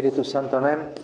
Espíritu 0.00 0.24
Santo, 0.24 0.56
amén. 0.56 0.94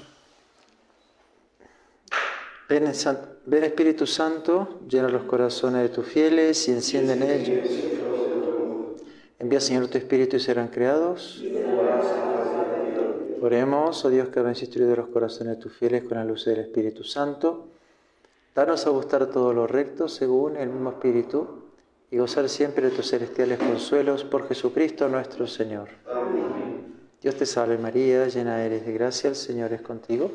Ven, 2.66 3.62
Espíritu 3.62 4.06
Santo, 4.06 4.80
llena 4.88 5.10
los 5.10 5.24
corazones 5.24 5.82
de 5.82 5.88
tus 5.90 6.06
fieles 6.06 6.66
y 6.66 6.70
enciende 6.72 7.12
en 7.12 7.22
ellos. 7.22 7.68
Envía 9.38 9.60
Señor 9.60 9.88
tu 9.88 9.98
Espíritu 9.98 10.36
y 10.36 10.40
serán 10.40 10.68
creados. 10.68 11.44
Oremos, 13.42 14.02
oh 14.02 14.08
Dios 14.08 14.30
que 14.30 14.40
has 14.40 14.62
instruido 14.62 14.96
los 14.96 15.08
corazones 15.08 15.58
de 15.58 15.62
tus 15.62 15.74
fieles 15.74 16.04
con 16.04 16.16
la 16.16 16.24
luz 16.24 16.46
del 16.46 16.60
Espíritu 16.60 17.04
Santo. 17.04 17.66
Danos 18.54 18.86
a 18.86 18.90
gustar 18.90 19.26
todo 19.26 19.52
lo 19.52 19.66
recto 19.66 20.08
según 20.08 20.56
el 20.56 20.70
mismo 20.70 20.88
Espíritu 20.88 21.64
y 22.10 22.16
gozar 22.16 22.48
siempre 22.48 22.88
de 22.88 22.96
tus 22.96 23.10
celestiales 23.10 23.58
consuelos 23.58 24.24
por 24.24 24.48
Jesucristo 24.48 25.06
nuestro 25.06 25.46
Señor. 25.46 25.90
Amén. 26.10 26.45
Dios 27.22 27.34
te 27.34 27.46
salve 27.46 27.78
María, 27.78 28.28
llena 28.28 28.62
eres 28.62 28.86
de 28.86 28.92
gracia, 28.92 29.30
el 29.30 29.36
Señor 29.36 29.72
es 29.72 29.80
contigo. 29.80 30.30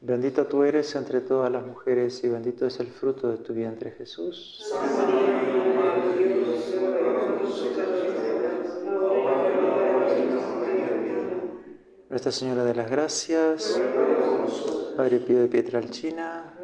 Bendita 0.00 0.46
tú 0.46 0.64
eres 0.64 0.94
entre 0.96 1.20
todas 1.20 1.50
las 1.50 1.64
mujeres 1.64 2.22
y 2.24 2.28
bendito 2.28 2.66
es 2.66 2.78
el 2.80 2.88
fruto 2.88 3.30
de 3.30 3.38
tu 3.38 3.54
vientre 3.54 3.92
Jesús. 3.92 4.62
Nuestra 12.10 12.30
Señora 12.30 12.64
de 12.64 12.74
las 12.74 12.90
Gracias, 12.90 13.80
Padre 14.96 15.20
Pío 15.20 15.40
de 15.40 15.48
Pietralcina, 15.48 16.54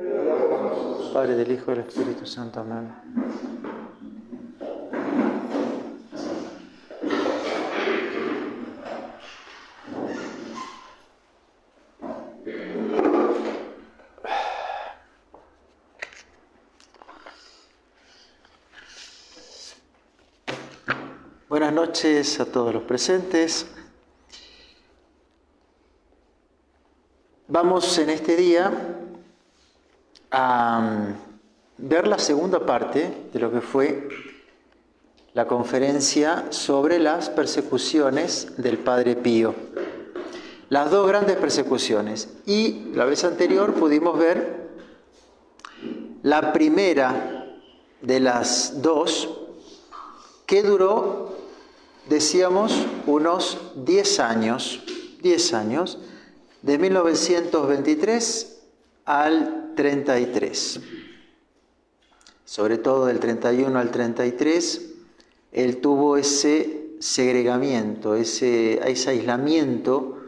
Padre 1.14 1.34
del 1.34 1.50
Hijo 1.52 1.70
del 1.70 1.80
Espíritu 1.80 2.26
Santo. 2.26 2.60
Amén. 2.60 3.69
Noches 22.00 22.40
a 22.40 22.46
todos 22.46 22.72
los 22.72 22.84
presentes. 22.84 23.66
Vamos 27.46 27.98
en 27.98 28.08
este 28.08 28.36
día 28.36 28.72
a 30.30 30.80
mm, 30.80 31.86
ver 31.88 32.06
la 32.06 32.18
segunda 32.18 32.64
parte 32.64 33.28
de 33.30 33.38
lo 33.38 33.52
que 33.52 33.60
fue 33.60 34.08
la 35.34 35.46
conferencia 35.46 36.46
sobre 36.48 36.98
las 36.98 37.28
persecuciones 37.28 38.54
del 38.56 38.78
Padre 38.78 39.16
Pío. 39.16 39.54
Las 40.70 40.90
dos 40.90 41.06
grandes 41.06 41.36
persecuciones. 41.36 42.30
Y 42.46 42.92
la 42.94 43.04
vez 43.04 43.24
anterior 43.24 43.74
pudimos 43.74 44.18
ver 44.18 44.70
la 46.22 46.50
primera 46.54 47.58
de 48.00 48.20
las 48.20 48.80
dos 48.80 49.28
que 50.46 50.62
duró, 50.62 51.39
decíamos, 52.08 52.86
unos 53.06 53.58
10 53.76 54.20
años. 54.20 54.82
10 55.22 55.54
años 55.54 55.98
de 56.62 56.78
1923 56.78 58.62
al 59.04 59.72
33. 59.76 60.80
Sobre 62.44 62.78
todo 62.78 63.06
del 63.06 63.20
31 63.20 63.78
al 63.78 63.90
33, 63.90 64.90
él 65.52 65.80
tuvo 65.80 66.16
ese 66.16 66.94
segregamiento, 66.98 68.14
ese, 68.14 68.80
aislamiento 68.82 70.18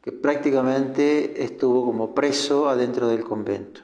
que 0.00 0.12
prácticamente 0.12 1.44
estuvo 1.44 1.84
como 1.84 2.14
preso 2.14 2.68
adentro 2.68 3.08
del 3.08 3.24
convento. 3.24 3.80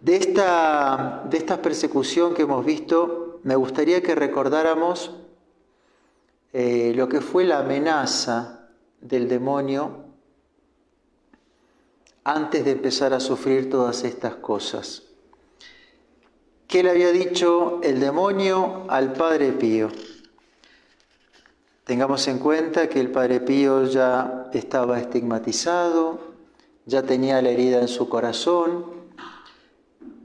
De 0.00 0.16
esta, 0.16 1.24
de 1.30 1.36
esta 1.36 1.62
persecución 1.62 2.34
que 2.34 2.42
hemos 2.42 2.64
visto, 2.64 3.31
me 3.44 3.56
gustaría 3.56 4.02
que 4.02 4.14
recordáramos 4.14 5.10
eh, 6.52 6.92
lo 6.94 7.08
que 7.08 7.20
fue 7.20 7.44
la 7.44 7.58
amenaza 7.60 8.68
del 9.00 9.28
demonio 9.28 10.04
antes 12.24 12.64
de 12.64 12.72
empezar 12.72 13.12
a 13.14 13.20
sufrir 13.20 13.68
todas 13.68 14.04
estas 14.04 14.36
cosas. 14.36 15.02
¿Qué 16.68 16.82
le 16.82 16.90
había 16.90 17.10
dicho 17.10 17.80
el 17.82 18.00
demonio 18.00 18.84
al 18.88 19.12
Padre 19.12 19.52
Pío? 19.52 19.90
Tengamos 21.84 22.28
en 22.28 22.38
cuenta 22.38 22.88
que 22.88 23.00
el 23.00 23.10
Padre 23.10 23.40
Pío 23.40 23.84
ya 23.84 24.48
estaba 24.52 25.00
estigmatizado, 25.00 26.20
ya 26.86 27.02
tenía 27.02 27.42
la 27.42 27.50
herida 27.50 27.80
en 27.80 27.88
su 27.88 28.08
corazón, 28.08 28.86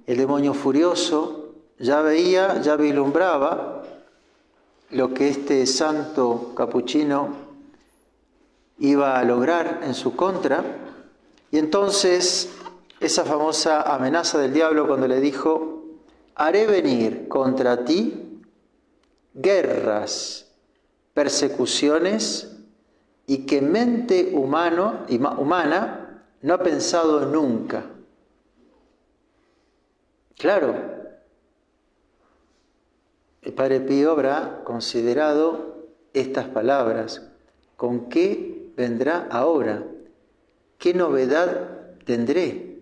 el 0.06 0.18
demonio 0.18 0.54
furioso 0.54 1.47
ya 1.80 2.02
veía, 2.02 2.62
ya 2.62 2.76
vislumbraba 2.76 3.84
lo 4.92 5.14
que 5.14 5.30
este 5.30 5.66
santo 5.66 6.54
capuchino 6.56 7.36
iba 8.80 9.20
a 9.20 9.24
lograr 9.24 9.82
en 9.84 9.94
su 9.94 10.16
contra. 10.16 10.64
Y 11.52 11.58
entonces 11.58 12.50
esa 13.00 13.24
famosa 13.26 13.82
amenaza 13.94 14.40
del 14.40 14.54
diablo 14.54 14.88
cuando 14.88 15.08
le 15.08 15.20
dijo, 15.20 15.84
haré 16.36 16.68
venir 16.68 17.28
contra 17.28 17.86
ti 17.86 18.24
guerras, 19.34 20.48
persecuciones 21.14 22.56
y 23.28 23.46
que 23.46 23.62
mente 23.62 24.32
humano, 24.34 25.06
humana 25.38 26.24
no 26.42 26.54
ha 26.56 26.64
pensado 26.64 27.26
nunca. 27.26 27.86
Claro, 30.38 30.97
el 33.48 33.54
Padre 33.54 33.80
Pío 33.80 34.12
habrá 34.12 34.62
considerado 34.66 35.88
estas 36.12 36.50
palabras, 36.50 37.32
con 37.78 38.10
qué 38.10 38.74
vendrá 38.76 39.26
ahora? 39.32 39.86
¿Qué 40.78 40.94
novedad 40.94 41.96
tendré? 42.04 42.82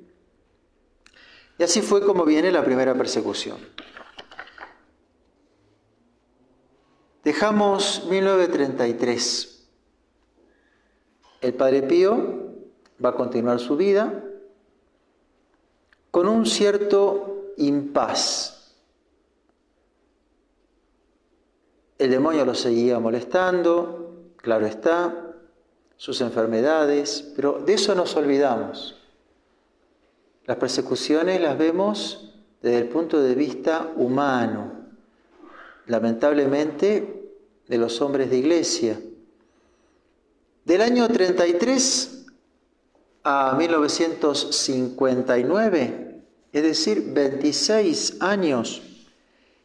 Y 1.59 1.63
así 1.63 1.83
fue 1.83 2.03
como 2.03 2.25
viene 2.25 2.51
la 2.51 2.65
primera 2.65 2.95
persecución. 2.95 3.59
Dejamos 7.23 8.07
1933. 8.09 9.67
El 11.41 11.53
Padre 11.53 11.83
Pío 11.83 12.55
va 13.05 13.09
a 13.09 13.15
continuar 13.15 13.59
su 13.59 13.77
vida 13.77 14.23
con 16.09 16.27
un 16.27 16.47
cierto 16.47 17.53
impas. 17.57 18.54
El 21.97 22.11
demonio 22.11 22.43
lo 22.43 22.53
seguía 22.53 22.99
molestando, 22.99 24.33
claro 24.35 24.65
está, 24.65 25.33
sus 25.95 26.19
enfermedades, 26.21 27.31
pero 27.35 27.59
de 27.59 27.73
eso 27.73 27.95
nos 27.95 28.17
olvidamos. 28.17 29.01
Las 30.45 30.57
persecuciones 30.57 31.39
las 31.39 31.57
vemos 31.57 32.33
desde 32.61 32.79
el 32.79 32.89
punto 32.89 33.21
de 33.21 33.33
vista 33.33 33.93
humano, 33.95 34.73
lamentablemente 35.87 37.31
de 37.67 37.77
los 37.77 38.01
hombres 38.01 38.29
de 38.29 38.37
iglesia. 38.37 38.99
Del 40.65 40.81
año 40.81 41.07
33 41.07 42.25
a 43.23 43.55
1959, 43.57 46.23
es 46.51 46.63
decir, 46.63 47.13
26 47.13 48.17
años, 48.19 48.81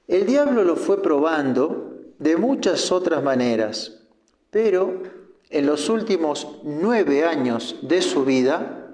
el 0.06 0.26
diablo 0.26 0.62
lo 0.62 0.76
fue 0.76 1.02
probando 1.02 1.90
de 2.20 2.36
muchas 2.36 2.92
otras 2.92 3.22
maneras, 3.22 3.98
pero 4.50 5.03
en 5.48 5.66
los 5.66 5.88
últimos 5.88 6.58
nueve 6.62 7.24
años 7.24 7.77
de 7.80 8.03
su 8.03 8.24
vida, 8.24 8.92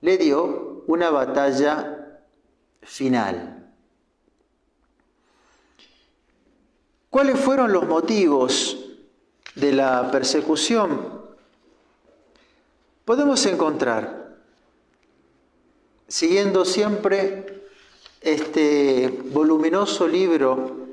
le 0.00 0.18
dio 0.18 0.82
una 0.88 1.10
batalla 1.10 2.18
final. 2.82 3.72
¿Cuáles 7.08 7.38
fueron 7.38 7.72
los 7.72 7.86
motivos 7.86 8.84
de 9.54 9.72
la 9.72 10.10
persecución? 10.10 11.20
Podemos 13.04 13.46
encontrar, 13.46 14.38
siguiendo 16.08 16.64
siempre 16.64 17.62
este 18.20 19.08
voluminoso 19.26 20.08
libro 20.08 20.89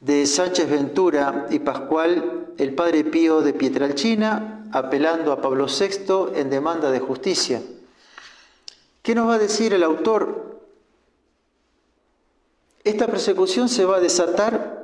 de 0.00 0.26
Sánchez 0.26 0.68
Ventura 0.68 1.46
y 1.50 1.58
Pascual, 1.58 2.54
el 2.56 2.74
padre 2.74 3.04
Pío 3.04 3.42
de 3.42 3.52
Pietralcina, 3.52 4.68
apelando 4.72 5.32
a 5.32 5.40
Pablo 5.40 5.66
VI 5.66 6.38
en 6.38 6.48
demanda 6.48 6.90
de 6.90 7.00
justicia. 7.00 7.62
¿Qué 9.02 9.14
nos 9.14 9.28
va 9.28 9.34
a 9.34 9.38
decir 9.38 9.74
el 9.74 9.82
autor? 9.82 10.60
Esta 12.82 13.06
persecución 13.06 13.68
se 13.68 13.84
va 13.84 13.96
a 13.96 14.00
desatar 14.00 14.80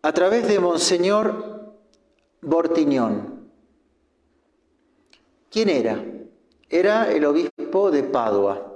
a 0.00 0.12
través 0.12 0.48
de 0.48 0.58
Monseñor 0.58 1.74
Bortiñón. 2.40 3.50
¿Quién 5.50 5.68
era? 5.68 6.02
Era 6.70 7.10
el 7.10 7.24
obispo 7.24 7.90
de 7.90 8.02
Padua, 8.04 8.74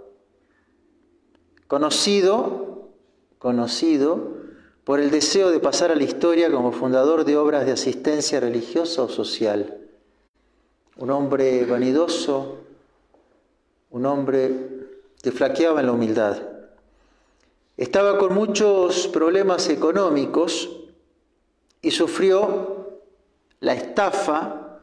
conocido, 1.66 2.71
conocido 3.42 4.36
por 4.84 5.00
el 5.00 5.10
deseo 5.10 5.50
de 5.50 5.58
pasar 5.58 5.90
a 5.90 5.96
la 5.96 6.04
historia 6.04 6.48
como 6.52 6.70
fundador 6.70 7.24
de 7.24 7.36
obras 7.36 7.66
de 7.66 7.72
asistencia 7.72 8.38
religiosa 8.38 9.02
o 9.02 9.08
social. 9.08 9.78
Un 10.96 11.10
hombre 11.10 11.64
vanidoso, 11.64 12.58
un 13.90 14.06
hombre 14.06 14.52
que 15.20 15.32
flaqueaba 15.32 15.80
en 15.80 15.86
la 15.86 15.92
humildad. 15.92 16.40
Estaba 17.76 18.16
con 18.16 18.32
muchos 18.32 19.08
problemas 19.08 19.68
económicos 19.68 20.70
y 21.80 21.90
sufrió 21.90 23.00
la 23.58 23.74
estafa 23.74 24.78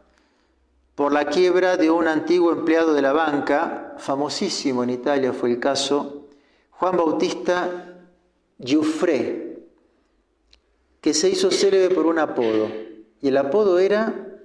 por 0.95 1.13
la 1.13 1.27
quiebra 1.27 1.77
de 1.77 1.89
un 1.89 2.09
antiguo 2.09 2.51
empleado 2.51 2.93
de 2.93 3.01
la 3.01 3.13
banca, 3.13 3.95
famosísimo 3.99 4.83
en 4.83 4.89
Italia 4.89 5.31
fue 5.31 5.51
el 5.51 5.61
caso, 5.61 6.25
Juan 6.71 6.97
Bautista 6.97 7.88
Giuffre, 8.59 9.57
que 11.01 11.13
se 11.13 11.29
hizo 11.29 11.49
célebre 11.49 11.95
por 11.95 12.05
un 12.05 12.19
apodo, 12.19 12.69
y 13.21 13.29
el 13.29 13.37
apodo 13.37 13.79
era 13.79 14.37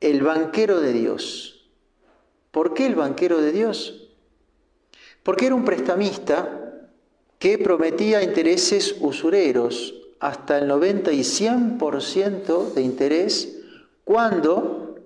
el 0.00 0.22
banquero 0.22 0.80
de 0.80 0.92
Dios. 0.92 1.70
¿Por 2.50 2.72
qué 2.72 2.86
el 2.86 2.94
banquero 2.94 3.40
de 3.40 3.52
Dios? 3.52 4.08
Porque 5.22 5.46
era 5.46 5.54
un 5.54 5.66
prestamista 5.66 6.88
que 7.38 7.58
prometía 7.58 8.22
intereses 8.22 8.96
usureros, 9.00 9.94
hasta 10.20 10.58
el 10.58 10.66
90 10.66 11.12
y 11.12 11.20
100% 11.20 12.72
de 12.72 12.82
interés, 12.82 13.58
cuando, 14.04 14.96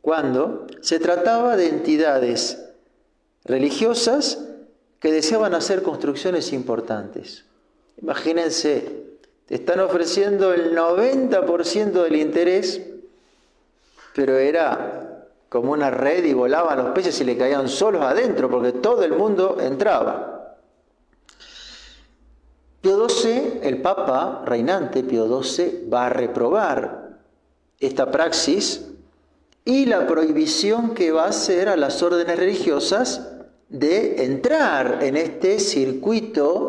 cuando 0.00 0.66
se 0.82 1.00
trataba 1.00 1.56
de 1.56 1.68
entidades 1.68 2.62
religiosas 3.44 4.46
que 5.00 5.10
deseaban 5.10 5.54
hacer 5.54 5.82
construcciones 5.82 6.52
importantes. 6.52 7.44
Imagínense, 8.00 9.02
te 9.46 9.54
están 9.56 9.80
ofreciendo 9.80 10.52
el 10.54 10.76
90% 10.76 12.02
del 12.02 12.16
interés, 12.16 12.80
pero 14.14 14.38
era 14.38 15.28
como 15.48 15.72
una 15.72 15.90
red 15.90 16.24
y 16.24 16.32
volaban 16.32 16.78
los 16.78 16.90
peces 16.92 17.20
y 17.20 17.24
le 17.24 17.36
caían 17.36 17.68
solos 17.68 18.02
adentro, 18.02 18.48
porque 18.48 18.72
todo 18.72 19.04
el 19.04 19.12
mundo 19.12 19.58
entraba. 19.60 20.56
Pío 22.80 23.08
XII, 23.08 23.60
el 23.62 23.80
Papa 23.82 24.42
reinante 24.46 25.04
Pío 25.04 25.42
XII, 25.42 25.88
va 25.92 26.06
a 26.06 26.08
reprobar 26.08 27.18
esta 27.78 28.10
praxis 28.10 28.86
y 29.64 29.86
la 29.86 30.06
prohibición 30.06 30.94
que 30.94 31.12
va 31.12 31.24
a 31.24 31.28
hacer 31.28 31.68
a 31.68 31.76
las 31.76 32.02
órdenes 32.02 32.36
religiosas 32.36 33.28
de 33.68 34.24
entrar 34.24 34.98
en 35.02 35.16
este 35.16 35.60
circuito 35.60 36.68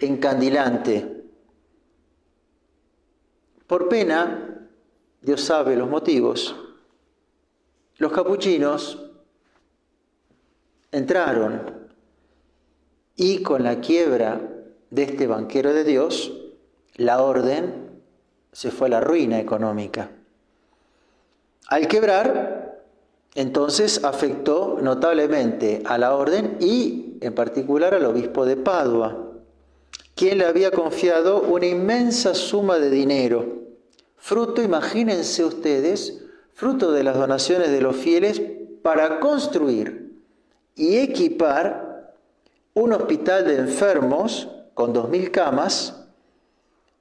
encandilante. 0.00 1.24
Por 3.66 3.88
pena, 3.88 4.68
Dios 5.20 5.40
sabe 5.40 5.76
los 5.76 5.88
motivos, 5.88 6.54
los 7.98 8.12
capuchinos 8.12 9.10
entraron 10.92 11.88
y 13.16 13.42
con 13.42 13.64
la 13.64 13.80
quiebra 13.80 14.40
de 14.90 15.02
este 15.02 15.26
banquero 15.26 15.72
de 15.72 15.84
Dios, 15.84 16.32
la 16.94 17.22
orden 17.22 18.02
se 18.52 18.70
fue 18.70 18.86
a 18.88 18.90
la 18.90 19.00
ruina 19.00 19.40
económica. 19.40 20.10
Al 21.68 21.88
quebrar, 21.88 22.84
entonces 23.34 24.04
afectó 24.04 24.78
notablemente 24.80 25.82
a 25.84 25.98
la 25.98 26.14
orden 26.14 26.56
y 26.60 27.18
en 27.20 27.34
particular 27.34 27.94
al 27.94 28.04
obispo 28.04 28.46
de 28.46 28.56
Padua, 28.56 29.25
quien 30.16 30.38
le 30.38 30.46
había 30.46 30.70
confiado 30.70 31.42
una 31.42 31.66
inmensa 31.66 32.34
suma 32.34 32.78
de 32.78 32.88
dinero, 32.90 33.66
fruto, 34.16 34.62
imagínense 34.62 35.44
ustedes, 35.44 36.24
fruto 36.54 36.90
de 36.90 37.04
las 37.04 37.16
donaciones 37.16 37.70
de 37.70 37.82
los 37.82 37.94
fieles 37.94 38.40
para 38.82 39.20
construir 39.20 40.14
y 40.74 40.96
equipar 40.96 42.14
un 42.72 42.94
hospital 42.94 43.44
de 43.46 43.56
enfermos 43.58 44.48
con 44.72 44.94
2.000 44.94 45.30
camas 45.30 46.06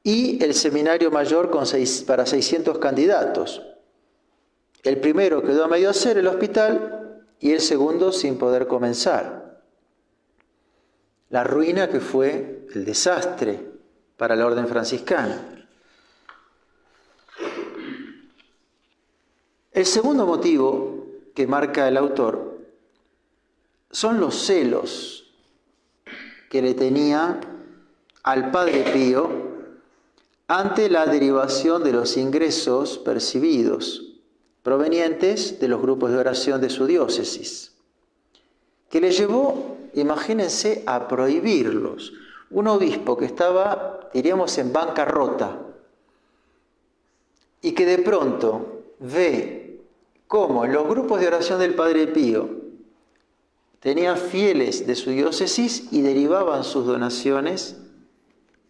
y 0.04 0.44
el 0.44 0.54
seminario 0.54 1.10
mayor 1.10 1.50
con 1.50 1.64
para 2.06 2.26
600 2.26 2.78
candidatos. 2.80 3.62
El 4.84 5.00
primero 5.00 5.42
quedó 5.42 5.64
a 5.64 5.68
medio 5.70 5.90
hacer 5.90 6.18
el 6.18 6.28
hospital 6.28 7.24
y 7.40 7.54
el 7.54 7.62
segundo 7.62 8.12
sin 8.12 8.38
poder 8.38 8.68
comenzar. 8.68 9.45
La 11.30 11.44
ruina 11.44 11.90
que 11.90 12.00
fue 12.00 12.68
el 12.74 12.86
desastre 12.86 13.60
para 14.18 14.36
la 14.36 14.46
orden 14.46 14.68
franciscana. 14.68 15.68
El 19.72 19.86
segundo 19.86 20.26
motivo 20.26 21.08
que 21.34 21.48
marca 21.48 21.88
el 21.88 21.98
autor 21.98 22.60
son 23.92 24.20
los 24.20 24.36
celos 24.36 25.34
que 26.50 26.62
le 26.62 26.74
tenía 26.74 27.40
al 28.24 28.52
Padre 28.52 28.86
Pío 28.94 29.30
ante 30.48 30.90
la 30.90 31.06
derivación 31.06 31.84
de 31.84 31.92
los 31.92 32.18
ingresos 32.18 32.98
percibidos 33.00 34.06
provenientes 34.64 35.60
de 35.60 35.68
los 35.68 35.80
grupos 35.82 36.12
de 36.12 36.18
oración 36.18 36.60
de 36.60 36.72
su 36.72 36.88
diócesis, 36.88 37.74
que 38.90 39.00
le 39.00 39.12
llevó, 39.12 39.75
imagínense, 39.96 40.84
a 40.86 41.08
prohibirlos. 41.08 42.14
Un 42.52 42.68
obispo 42.68 43.18
que 43.18 43.26
estaba, 43.26 44.10
diríamos, 44.14 44.58
en 44.58 44.72
bancarrota 44.72 45.60
y 47.62 47.72
que 47.72 47.86
de 47.86 47.98
pronto 48.00 48.84
ve 49.00 49.82
cómo 50.28 50.66
los 50.66 50.88
grupos 50.88 51.20
de 51.20 51.28
oración 51.28 51.60
del 51.60 51.74
Padre 51.74 52.08
Pío 52.08 52.50
tenía 53.80 54.16
fieles 54.16 54.88
de 54.88 54.96
su 54.96 55.10
diócesis 55.12 55.92
y 55.92 56.02
derivaban 56.02 56.64
sus 56.64 56.86
donaciones 56.86 57.78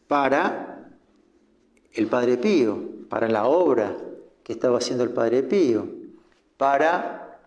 para 0.07 0.89
el 1.93 2.07
Padre 2.07 2.37
Pío, 2.37 2.79
para 3.09 3.27
la 3.29 3.45
obra 3.45 3.97
que 4.43 4.53
estaba 4.53 4.77
haciendo 4.77 5.03
el 5.03 5.11
Padre 5.11 5.43
Pío, 5.43 5.87
para 6.57 7.39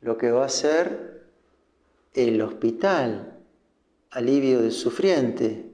lo 0.00 0.16
que 0.16 0.30
va 0.30 0.44
a 0.44 0.48
ser 0.48 1.17
el 2.14 2.40
hospital, 2.42 3.38
alivio 4.10 4.62
del 4.62 4.72
sufriente. 4.72 5.70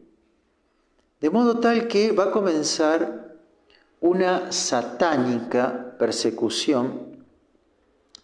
De 1.21 1.31
modo 1.31 1.61
tal 1.61 1.89
que 1.89 2.13
va 2.13 2.25
a 2.25 2.31
comenzar 2.31 3.37
una 4.01 4.53
satánica 4.53 5.97
persecución 5.99 7.15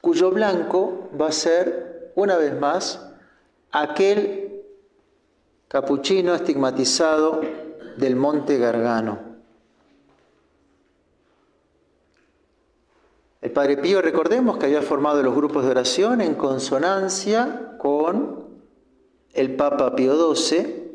cuyo 0.00 0.30
blanco 0.30 1.10
va 1.20 1.28
a 1.28 1.32
ser, 1.32 2.12
una 2.14 2.36
vez 2.36 2.58
más, 2.58 3.06
aquel 3.70 4.62
capuchino 5.68 6.34
estigmatizado 6.34 7.40
del 7.96 8.16
monte 8.16 8.58
Gargano. 8.58 9.29
El 13.40 13.52
Padre 13.52 13.78
Pío, 13.78 14.02
recordemos 14.02 14.58
que 14.58 14.66
había 14.66 14.82
formado 14.82 15.22
los 15.22 15.34
grupos 15.34 15.64
de 15.64 15.70
oración 15.70 16.20
en 16.20 16.34
consonancia 16.34 17.74
con 17.78 18.44
el 19.32 19.56
Papa 19.56 19.96
Pío 19.96 20.34
XII, 20.34 20.90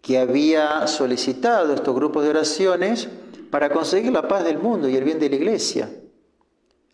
que 0.00 0.18
había 0.18 0.86
solicitado 0.86 1.74
estos 1.74 1.94
grupos 1.94 2.24
de 2.24 2.30
oraciones 2.30 3.08
para 3.50 3.68
conseguir 3.68 4.12
la 4.12 4.28
paz 4.28 4.44
del 4.44 4.58
mundo 4.58 4.88
y 4.88 4.96
el 4.96 5.04
bien 5.04 5.18
de 5.18 5.28
la 5.28 5.36
Iglesia. 5.36 5.90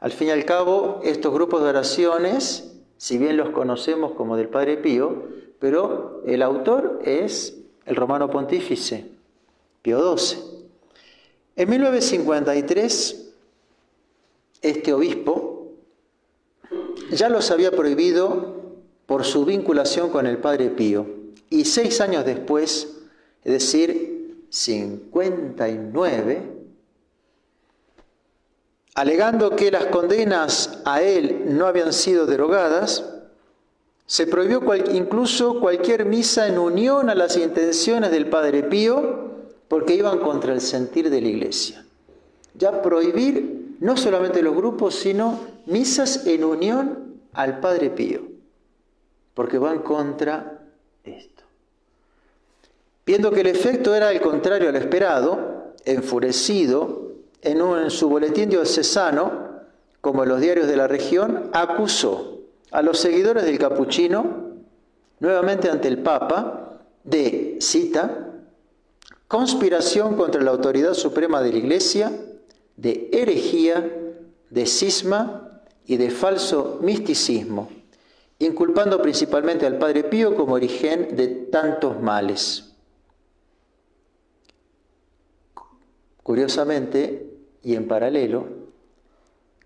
Al 0.00 0.10
fin 0.10 0.28
y 0.28 0.30
al 0.32 0.44
cabo, 0.44 1.00
estos 1.04 1.32
grupos 1.32 1.62
de 1.62 1.68
oraciones, 1.68 2.72
si 2.96 3.18
bien 3.18 3.36
los 3.36 3.50
conocemos 3.50 4.12
como 4.12 4.36
del 4.36 4.48
Padre 4.48 4.76
Pío, 4.76 5.22
pero 5.60 6.22
el 6.26 6.42
autor 6.42 6.98
es 7.04 7.58
el 7.84 7.94
romano 7.94 8.28
pontífice, 8.28 9.08
Pío 9.82 10.16
XII. 10.16 10.38
En 11.54 11.70
1953, 11.70 13.25
este 14.68 14.92
obispo 14.92 15.72
ya 17.10 17.28
los 17.28 17.50
había 17.50 17.70
prohibido 17.70 18.56
por 19.06 19.24
su 19.24 19.44
vinculación 19.44 20.10
con 20.10 20.26
el 20.26 20.38
Padre 20.38 20.70
Pío. 20.70 21.06
Y 21.48 21.64
seis 21.64 22.00
años 22.00 22.24
después, 22.24 22.96
es 23.44 23.52
decir, 23.52 24.46
59, 24.50 26.42
alegando 28.94 29.54
que 29.54 29.70
las 29.70 29.86
condenas 29.86 30.80
a 30.84 31.02
él 31.02 31.44
no 31.56 31.66
habían 31.66 31.92
sido 31.92 32.26
derogadas, 32.26 33.04
se 34.06 34.26
prohibió 34.26 34.62
incluso 34.92 35.60
cualquier 35.60 36.04
misa 36.04 36.46
en 36.48 36.58
unión 36.58 37.10
a 37.10 37.14
las 37.14 37.36
intenciones 37.36 38.10
del 38.10 38.28
Padre 38.28 38.62
Pío 38.62 39.26
porque 39.68 39.94
iban 39.94 40.18
contra 40.20 40.52
el 40.52 40.60
sentir 40.60 41.10
de 41.10 41.20
la 41.20 41.28
iglesia. 41.28 41.84
Ya 42.54 42.82
prohibir 42.82 43.55
no 43.80 43.96
solamente 43.96 44.42
los 44.42 44.54
grupos, 44.54 44.94
sino 44.94 45.40
misas 45.66 46.26
en 46.26 46.44
unión 46.44 47.20
al 47.32 47.60
Padre 47.60 47.90
Pío, 47.90 48.22
porque 49.34 49.58
van 49.58 49.80
contra 49.80 50.60
esto. 51.04 51.44
Viendo 53.04 53.30
que 53.30 53.42
el 53.42 53.48
efecto 53.48 53.94
era 53.94 54.10
el 54.10 54.20
contrario 54.20 54.68
al 54.68 54.76
esperado, 54.76 55.74
enfurecido, 55.84 57.12
en, 57.42 57.60
en 57.60 57.90
su 57.90 58.08
boletín 58.08 58.50
diocesano, 58.50 59.46
como 60.00 60.22
en 60.22 60.28
los 60.28 60.40
diarios 60.40 60.66
de 60.66 60.76
la 60.76 60.88
región, 60.88 61.50
acusó 61.52 62.40
a 62.70 62.82
los 62.82 62.98
seguidores 62.98 63.44
del 63.44 63.58
capuchino, 63.58 64.46
nuevamente 65.20 65.70
ante 65.70 65.88
el 65.88 65.98
Papa, 65.98 66.80
de, 67.04 67.58
cita, 67.60 68.32
conspiración 69.28 70.16
contra 70.16 70.42
la 70.42 70.50
autoridad 70.50 70.94
suprema 70.94 71.40
de 71.42 71.52
la 71.52 71.58
Iglesia, 71.58 72.12
de 72.76 73.08
herejía, 73.12 73.90
de 74.50 74.66
cisma 74.66 75.62
y 75.86 75.96
de 75.96 76.10
falso 76.10 76.78
misticismo, 76.82 77.70
inculpando 78.38 79.00
principalmente 79.00 79.66
al 79.66 79.78
Padre 79.78 80.04
Pío 80.04 80.34
como 80.34 80.54
origen 80.54 81.16
de 81.16 81.28
tantos 81.28 82.00
males. 82.00 82.74
Curiosamente, 86.22 87.30
y 87.62 87.74
en 87.76 87.86
paralelo, 87.86 88.46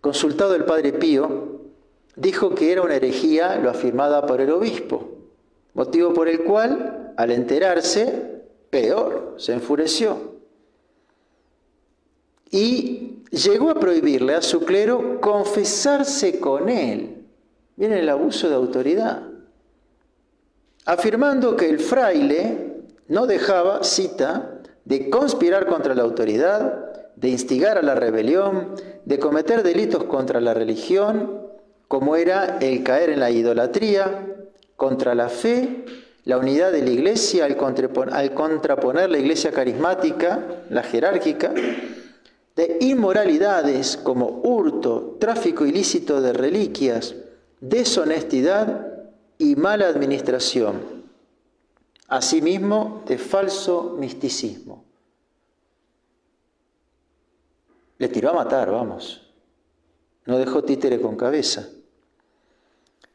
consultado 0.01 0.55
el 0.55 0.65
Padre 0.65 0.93
Pío, 0.93 1.61
dijo 2.17 2.55
que 2.55 2.73
era 2.73 2.83
una 2.83 2.97
herejía 2.97 3.57
lo 3.57 3.71
afirmada 3.71 4.27
por 4.27 4.41
el 4.41 4.51
obispo, 4.51 5.09
motivo 5.75 6.13
por 6.13 6.29
el 6.29 6.45
cual, 6.45 7.15
al 7.17 7.31
enterarse, 7.31 8.43
peor, 8.69 9.35
se 9.39 9.55
enfureció. 9.55 10.30
Y 12.51 13.23
llegó 13.31 13.71
a 13.71 13.79
prohibirle 13.79 14.35
a 14.35 14.43
su 14.43 14.61
clero 14.65 15.21
confesarse 15.21 16.41
con 16.41 16.69
él. 16.69 17.25
Viene 17.77 18.01
el 18.01 18.09
abuso 18.09 18.49
de 18.49 18.55
autoridad. 18.55 19.23
Afirmando 20.85 21.57
que 21.57 21.69
el 21.69 21.79
fraile 21.79 22.83
no 23.09 23.27
dejaba, 23.27 23.85
cita, 23.85 24.61
de 24.85 25.09
conspirar 25.11 25.67
contra 25.67 25.95
la 25.95 26.03
autoridad, 26.03 27.15
de 27.17 27.29
instigar 27.29 27.79
a 27.79 27.83
la 27.83 27.95
rebelión, 27.95 28.75
de 29.05 29.19
cometer 29.19 29.63
delitos 29.63 30.05
contra 30.05 30.41
la 30.41 30.55
religión, 30.55 31.41
como 31.87 32.17
era 32.17 32.59
el 32.61 32.83
caer 32.83 33.11
en 33.11 33.21
la 33.21 33.31
idolatría, 33.31 34.27
contra 34.77 35.15
la 35.15 35.29
fe, 35.29 35.85
la 36.25 36.39
unidad 36.39 36.73
de 36.73 36.83
la 36.83 36.91
iglesia, 36.91 37.45
al, 37.45 37.57
contraponer 38.35 39.11
la 39.11 39.19
iglesia 39.19 39.53
carismática, 39.53 40.41
la 40.71 40.83
jerárquica, 40.83 41.53
de 42.61 42.77
inmoralidades 42.81 43.97
como 43.97 44.43
hurto, 44.45 45.17
tráfico 45.19 45.65
ilícito 45.65 46.21
de 46.21 46.35
reliquias, 46.35 47.15
deshonestidad 47.59 48.87
y 49.39 49.57
mala 49.57 49.89
administración. 49.89 50.83
Asimismo, 52.07 53.03
de 53.07 53.17
falso 53.17 53.97
misticismo. 53.99 54.85
Le 57.97 58.09
tiró 58.09 58.29
a 58.29 58.35
matar, 58.35 58.71
vamos. 58.71 59.33
No 60.27 60.37
dejó 60.37 60.63
títere 60.63 61.01
con 61.01 61.17
cabeza. 61.17 61.67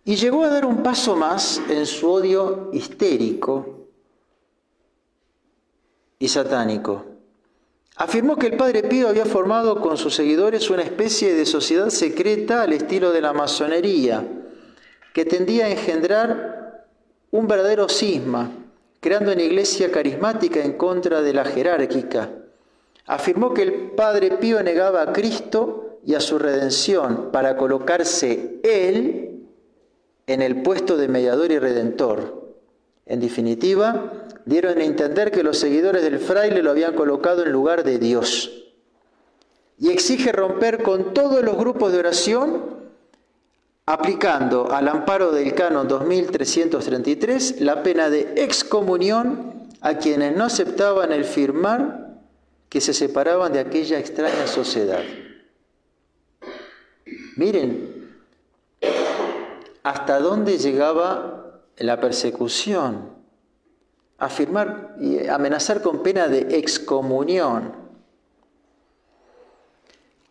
Y 0.05 0.15
llegó 0.15 0.43
a 0.43 0.49
dar 0.49 0.65
un 0.65 0.81
paso 0.81 1.15
más 1.15 1.61
en 1.69 1.85
su 1.85 2.09
odio 2.09 2.71
histérico 2.73 3.89
y 6.17 6.27
satánico. 6.29 7.14
Afirmó 7.97 8.35
que 8.35 8.47
el 8.47 8.57
Padre 8.57 8.83
Pío 8.83 9.07
había 9.07 9.25
formado 9.25 9.79
con 9.79 9.95
sus 9.97 10.15
seguidores 10.15 10.69
una 10.69 10.81
especie 10.81 11.33
de 11.33 11.45
sociedad 11.45 11.89
secreta 11.89 12.61
al 12.61 12.73
estilo 12.73 13.11
de 13.11 13.21
la 13.21 13.31
masonería, 13.31 14.27
que 15.13 15.23
tendía 15.23 15.65
a 15.65 15.69
engendrar 15.69 16.87
un 17.31 17.47
verdadero 17.47 17.87
cisma, 17.87 18.51
creando 18.99 19.31
una 19.31 19.43
iglesia 19.43 19.91
carismática 19.91 20.61
en 20.61 20.73
contra 20.73 21.21
de 21.21 21.33
la 21.33 21.45
jerárquica. 21.45 22.31
Afirmó 23.05 23.53
que 23.53 23.61
el 23.61 23.73
Padre 23.91 24.31
Pío 24.31 24.61
negaba 24.61 25.01
a 25.01 25.13
Cristo 25.13 25.99
y 26.05 26.15
a 26.15 26.19
su 26.19 26.37
redención 26.37 27.29
para 27.31 27.55
colocarse 27.55 28.59
él 28.63 29.47
en 30.27 30.41
el 30.41 30.63
puesto 30.63 30.97
de 30.97 31.07
mediador 31.07 31.51
y 31.51 31.59
redentor. 31.59 32.44
En 33.05 33.19
definitiva, 33.19 34.25
dieron 34.45 34.79
a 34.79 34.83
entender 34.83 35.31
que 35.31 35.43
los 35.43 35.59
seguidores 35.59 36.01
del 36.01 36.19
fraile 36.19 36.63
lo 36.63 36.71
habían 36.71 36.95
colocado 36.95 37.43
en 37.43 37.51
lugar 37.51 37.83
de 37.83 37.99
Dios. 37.99 38.63
Y 39.77 39.91
exige 39.91 40.31
romper 40.31 40.81
con 40.81 41.13
todos 41.13 41.43
los 41.43 41.57
grupos 41.57 41.91
de 41.91 41.99
oración, 41.99 42.75
aplicando 43.85 44.71
al 44.71 44.87
amparo 44.87 45.31
del 45.31 45.53
canon 45.53 45.87
2333 45.87 47.61
la 47.61 47.83
pena 47.83 48.09
de 48.09 48.33
excomunión 48.37 49.69
a 49.81 49.99
quienes 49.99 50.35
no 50.35 50.45
aceptaban 50.45 51.11
el 51.11 51.25
firmar 51.25 52.19
que 52.69 52.81
se 52.81 52.93
separaban 52.93 53.53
de 53.53 53.59
aquella 53.59 53.99
extraña 53.99 54.47
sociedad. 54.47 55.03
Miren, 57.35 58.09
hasta 59.83 60.19
dónde 60.19 60.57
llegaba 60.57 61.44
la 61.77 61.99
persecución. 61.99 63.13
Afirmar 64.17 64.95
y 64.99 65.27
amenazar 65.27 65.81
con 65.81 66.01
pena 66.01 66.27
de 66.27 66.57
excomunión. 66.57 67.73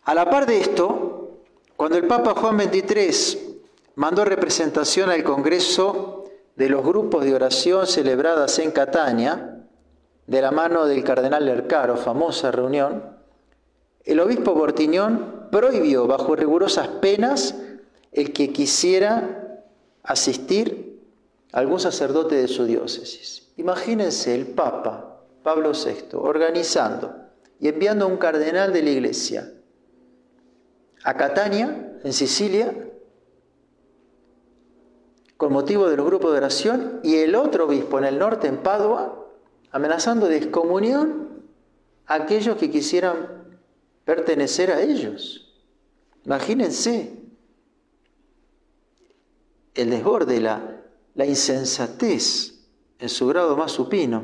A 0.03 0.13
la 0.13 0.29
par 0.29 0.45
de 0.45 0.59
esto, 0.59 1.39
cuando 1.75 1.97
el 1.97 2.07
Papa 2.07 2.33
Juan 2.35 2.59
XXIII 2.59 3.61
mandó 3.95 4.25
representación 4.25 5.09
al 5.09 5.23
Congreso 5.23 6.25
de 6.55 6.69
los 6.69 6.83
grupos 6.83 7.25
de 7.25 7.35
oración 7.35 7.85
celebradas 7.85 8.59
en 8.59 8.71
Catania, 8.71 9.63
de 10.27 10.41
la 10.41 10.51
mano 10.51 10.85
del 10.85 11.03
cardenal 11.03 11.45
Lercaro, 11.45 11.97
famosa 11.97 12.51
reunión, 12.51 13.15
el 14.03 14.19
obispo 14.19 14.53
Bortiñón 14.53 15.47
prohibió 15.51 16.07
bajo 16.07 16.35
rigurosas 16.35 16.87
penas 16.87 17.55
el 18.11 18.31
que 18.31 18.51
quisiera 18.51 19.61
asistir 20.03 20.94
algún 21.55 21.79
sacerdote 21.79 22.35
de 22.35 22.49
su 22.49 22.65
diócesis. 22.65 23.53
Imagínense 23.55 24.35
el 24.35 24.45
Papa 24.45 25.21
Pablo 25.41 25.71
VI 25.71 26.09
organizando 26.17 27.15
y 27.61 27.69
enviando 27.69 28.03
a 28.03 28.07
un 28.09 28.17
cardenal 28.17 28.73
de 28.73 28.83
la 28.83 28.89
iglesia 28.89 29.53
a 31.05 31.15
Catania, 31.15 31.97
en 32.03 32.11
Sicilia, 32.11 32.75
con 35.37 35.53
motivo 35.53 35.87
de 35.87 35.95
los 35.95 36.05
grupos 36.05 36.31
de 36.31 36.37
oración, 36.37 36.99
y 37.03 37.15
el 37.17 37.35
otro 37.35 37.65
obispo 37.67 37.99
en 37.99 38.05
el 38.05 38.19
norte, 38.19 38.47
en 38.47 38.57
Padua, 38.57 39.25
amenazando 39.71 40.27
de 40.27 40.37
excomunión 40.37 41.43
a 42.05 42.15
aquellos 42.15 42.57
que 42.57 42.69
quisieran 42.69 43.57
pertenecer 44.03 44.71
a 44.71 44.81
ellos. 44.81 45.63
Imagínense 46.25 47.13
el 49.75 49.89
desborde, 49.89 50.41
la, 50.41 50.74
la 51.15 51.25
insensatez 51.25 52.53
en 52.99 53.09
su 53.09 53.27
grado 53.27 53.57
más 53.57 53.71
supino. 53.71 54.23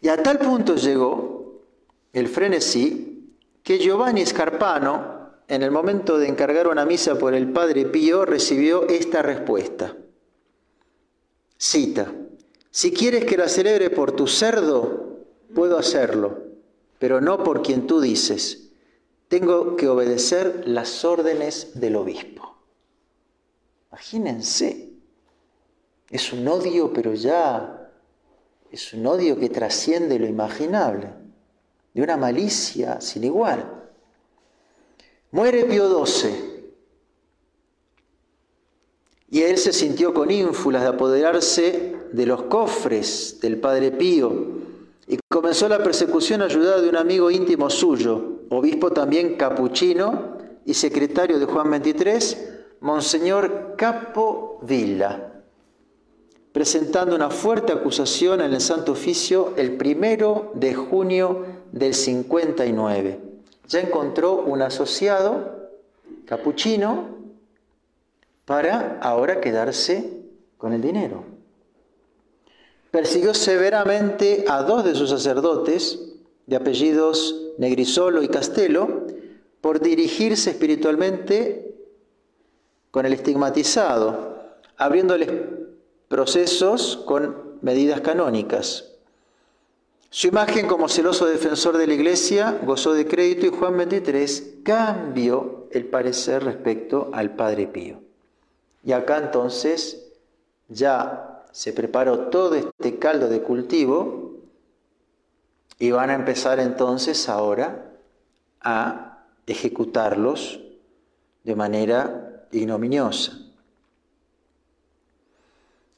Y 0.00 0.08
a 0.08 0.22
tal 0.22 0.38
punto 0.38 0.76
llegó 0.76 1.62
el 2.12 2.28
frenesí 2.28 3.36
que 3.62 3.78
Giovanni 3.78 4.24
Scarpano, 4.24 5.20
en 5.46 5.62
el 5.62 5.70
momento 5.70 6.18
de 6.18 6.28
encargar 6.28 6.68
una 6.68 6.86
misa 6.86 7.18
por 7.18 7.34
el 7.34 7.52
Padre 7.52 7.84
Pío, 7.84 8.24
recibió 8.24 8.88
esta 8.88 9.20
respuesta. 9.20 9.94
Cita, 11.58 12.10
si 12.70 12.92
quieres 12.92 13.24
que 13.26 13.36
la 13.36 13.48
celebre 13.48 13.90
por 13.90 14.12
tu 14.12 14.26
cerdo, 14.26 15.26
puedo 15.54 15.76
hacerlo, 15.76 16.38
pero 16.98 17.20
no 17.20 17.44
por 17.44 17.62
quien 17.62 17.86
tú 17.86 18.00
dices 18.00 18.69
tengo 19.30 19.76
que 19.76 19.88
obedecer 19.88 20.64
las 20.66 21.04
órdenes 21.04 21.80
del 21.80 21.94
obispo. 21.94 22.56
Imagínense, 23.92 24.90
es 26.10 26.32
un 26.32 26.48
odio, 26.48 26.92
pero 26.92 27.14
ya 27.14 27.92
es 28.72 28.92
un 28.92 29.06
odio 29.06 29.38
que 29.38 29.48
trasciende 29.48 30.18
lo 30.18 30.26
imaginable, 30.26 31.10
de 31.94 32.02
una 32.02 32.16
malicia 32.16 33.00
sin 33.00 33.22
igual. 33.22 33.88
Muere 35.30 35.64
Pío 35.64 36.04
XII 36.04 36.50
y 39.28 39.42
él 39.42 39.58
se 39.58 39.72
sintió 39.72 40.12
con 40.12 40.32
ínfulas 40.32 40.82
de 40.82 40.88
apoderarse 40.88 41.96
de 42.12 42.26
los 42.26 42.42
cofres 42.42 43.38
del 43.40 43.60
Padre 43.60 43.92
Pío 43.92 44.32
y 45.06 45.20
comenzó 45.28 45.68
la 45.68 45.84
persecución 45.84 46.42
ayudada 46.42 46.80
de 46.80 46.88
un 46.88 46.96
amigo 46.96 47.30
íntimo 47.30 47.70
suyo, 47.70 48.39
obispo 48.50 48.90
también 48.90 49.36
capuchino 49.36 50.36
y 50.66 50.74
secretario 50.74 51.38
de 51.38 51.46
Juan 51.46 51.82
XXIII, 51.82 52.36
Monseñor 52.80 53.74
Capo 53.76 54.58
Villa. 54.62 55.26
presentando 56.52 57.14
una 57.14 57.30
fuerte 57.30 57.72
acusación 57.72 58.40
en 58.40 58.52
el 58.52 58.60
Santo 58.60 58.92
Oficio 58.92 59.54
el 59.56 59.76
primero 59.76 60.50
de 60.54 60.74
junio 60.74 61.46
del 61.70 61.94
59. 61.94 63.20
Ya 63.68 63.80
encontró 63.80 64.42
un 64.42 64.60
asociado 64.60 65.70
capuchino 66.26 67.20
para 68.46 68.98
ahora 69.00 69.40
quedarse 69.40 70.10
con 70.58 70.72
el 70.72 70.82
dinero. 70.82 71.22
Persiguió 72.90 73.32
severamente 73.32 74.44
a 74.48 74.64
dos 74.64 74.82
de 74.82 74.96
sus 74.96 75.10
sacerdotes, 75.10 76.00
de 76.46 76.56
apellidos 76.56 77.49
Negrisolo 77.60 78.22
y 78.22 78.28
Castelo, 78.28 79.06
por 79.60 79.80
dirigirse 79.80 80.48
espiritualmente 80.48 81.74
con 82.90 83.04
el 83.04 83.12
estigmatizado, 83.12 84.38
abriéndoles 84.78 85.30
procesos 86.08 86.96
con 87.04 87.58
medidas 87.60 88.00
canónicas. 88.00 88.92
Su 90.08 90.28
imagen 90.28 90.66
como 90.66 90.88
celoso 90.88 91.26
defensor 91.26 91.76
de 91.76 91.86
la 91.86 91.92
iglesia 91.92 92.58
gozó 92.64 92.94
de 92.94 93.06
crédito 93.06 93.44
y 93.44 93.50
Juan 93.50 93.78
XXIII 93.78 94.62
cambió 94.62 95.68
el 95.70 95.84
parecer 95.84 96.42
respecto 96.42 97.10
al 97.12 97.36
Padre 97.36 97.66
Pío. 97.66 98.00
Y 98.82 98.92
acá 98.92 99.18
entonces 99.18 100.10
ya 100.68 101.44
se 101.52 101.74
preparó 101.74 102.30
todo 102.30 102.54
este 102.54 102.98
caldo 102.98 103.28
de 103.28 103.42
cultivo 103.42 104.19
y 105.80 105.90
van 105.90 106.10
a 106.10 106.14
empezar 106.14 106.60
entonces 106.60 107.28
ahora 107.28 107.86
a 108.60 109.24
ejecutarlos 109.46 110.60
de 111.42 111.56
manera 111.56 112.44
ignominiosa. 112.52 113.32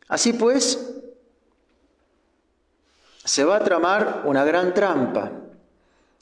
Así 0.07 0.35
pues, 0.35 1.03
se 3.25 3.45
va 3.45 3.57
a 3.57 3.65
tramar 3.65 4.23
una 4.25 4.45
gran 4.45 4.73
trampa. 4.73 5.33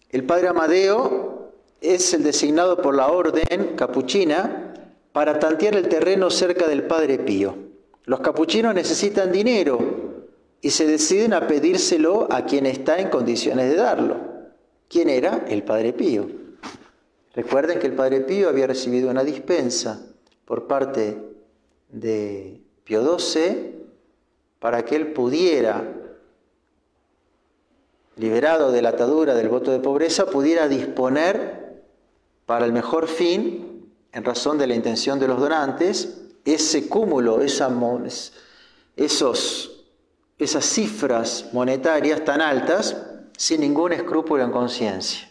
El 0.09 0.25
padre 0.25 0.49
Amadeo 0.49 1.52
es 1.83 2.14
el 2.14 2.23
designado 2.23 2.81
por 2.81 2.95
la 2.95 3.09
orden 3.09 3.76
capuchina 3.76 4.73
para 5.12 5.38
tantear 5.38 5.76
el 5.76 5.88
terreno 5.88 6.31
cerca 6.31 6.67
del 6.67 6.85
padre 6.85 7.19
Pío. 7.19 7.57
Los 8.07 8.21
capuchinos 8.21 8.75
necesitan 8.75 9.31
dinero 9.31 10.00
y 10.62 10.71
se 10.71 10.87
deciden 10.87 11.33
a 11.33 11.47
pedírselo 11.47 12.29
a 12.31 12.45
quien 12.45 12.67
está 12.67 12.99
en 12.99 13.09
condiciones 13.09 13.71
de 13.71 13.76
darlo. 13.76 14.17
¿Quién 14.88 15.09
era? 15.09 15.45
El 15.49 15.62
padre 15.62 15.93
Pío. 15.93 16.26
Recuerden 17.35 17.79
que 17.79 17.87
el 17.87 17.95
padre 17.95 18.21
Pío 18.21 18.49
había 18.49 18.67
recibido 18.67 19.11
una 19.11 19.25
dispensa 19.25 20.05
por 20.45 20.67
parte 20.67 21.17
de 21.88 22.61
Pío 22.85 23.19
XII 23.19 23.81
para 24.59 24.85
que 24.85 24.97
él 24.97 25.12
pudiera, 25.12 25.83
liberado 28.17 28.73
de 28.73 28.83
la 28.83 28.90
atadura 28.90 29.35
del 29.35 29.49
voto 29.49 29.71
de 29.71 29.79
pobreza, 29.79 30.26
pudiera 30.26 30.69
disponer 30.69 31.85
para 32.45 32.67
el 32.67 32.73
mejor 32.73 33.07
fin, 33.09 33.88
en 34.12 34.25
razón 34.25 34.59
de 34.59 34.67
la 34.67 34.75
intención 34.75 35.21
de 35.21 35.29
los 35.29 35.38
donantes, 35.38 36.21
ese 36.45 36.88
cúmulo, 36.88 37.40
esos, 37.40 38.33
esas 40.40 40.64
cifras 40.64 41.50
monetarias 41.52 42.25
tan 42.25 42.40
altas, 42.40 42.97
sin 43.37 43.61
ningún 43.61 43.92
escrúpulo 43.92 44.42
en 44.42 44.50
conciencia, 44.50 45.30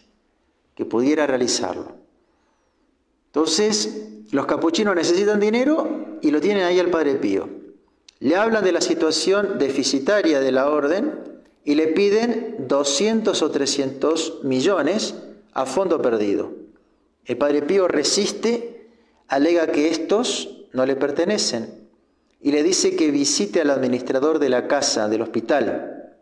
que 0.74 0.84
pudiera 0.84 1.26
realizarlo. 1.26 1.96
Entonces, 3.26 4.06
los 4.30 4.46
capuchinos 4.46 4.94
necesitan 4.94 5.40
dinero 5.40 6.18
y 6.22 6.30
lo 6.30 6.40
tienen 6.40 6.62
ahí 6.62 6.78
al 6.78 6.90
Padre 6.90 7.16
Pío. 7.16 7.48
Le 8.20 8.36
hablan 8.36 8.62
de 8.62 8.72
la 8.72 8.80
situación 8.80 9.58
deficitaria 9.58 10.40
de 10.40 10.52
la 10.52 10.70
orden 10.70 11.42
y 11.64 11.74
le 11.74 11.88
piden 11.88 12.66
200 12.68 13.42
o 13.42 13.50
300 13.50 14.44
millones 14.44 15.14
a 15.52 15.66
fondo 15.66 16.00
perdido. 16.00 16.52
El 17.24 17.36
Padre 17.36 17.62
Pío 17.62 17.88
resiste, 17.88 18.88
alega 19.26 19.66
que 19.68 19.88
estos 19.88 20.66
no 20.72 20.86
le 20.86 20.94
pertenecen 20.94 21.79
y 22.42 22.52
le 22.52 22.62
dice 22.62 22.96
que 22.96 23.10
visite 23.10 23.60
al 23.60 23.70
administrador 23.70 24.38
de 24.38 24.48
la 24.48 24.66
casa, 24.66 25.08
del 25.08 25.22
hospital, 25.22 26.14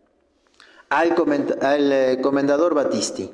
al, 0.88 1.92
eh, 1.92 2.18
comendador 2.20 2.74
Batisti. 2.74 3.30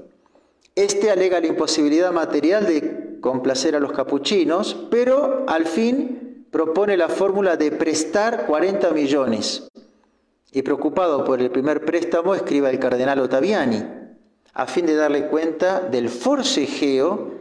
Este 0.75 1.11
alega 1.11 1.41
la 1.41 1.47
imposibilidad 1.47 2.13
material 2.13 2.67
de 2.67 3.19
complacer 3.21 3.77
a 3.77 3.81
los 3.81 3.93
capuchinos, 3.93 4.77
pero 4.91 5.45
al 5.47 5.67
fin 5.67 6.47
propone 6.51 6.97
la 6.97 7.09
fórmula 7.09 7.57
de 7.57 7.71
prestar 7.71 8.47
40 8.47 8.91
millones. 8.91 9.69
Y 10.53 10.63
preocupado 10.63 11.25
por 11.25 11.41
el 11.41 11.51
primer 11.51 11.85
préstamo, 11.85 12.35
escribe 12.35 12.69
al 12.69 12.79
cardenal 12.79 13.19
Ottaviani, 13.21 13.83
a 14.53 14.67
fin 14.67 14.87
de 14.87 14.95
darle 14.95 15.29
cuenta 15.29 15.81
del 15.81 16.09
forcejeo 16.09 17.33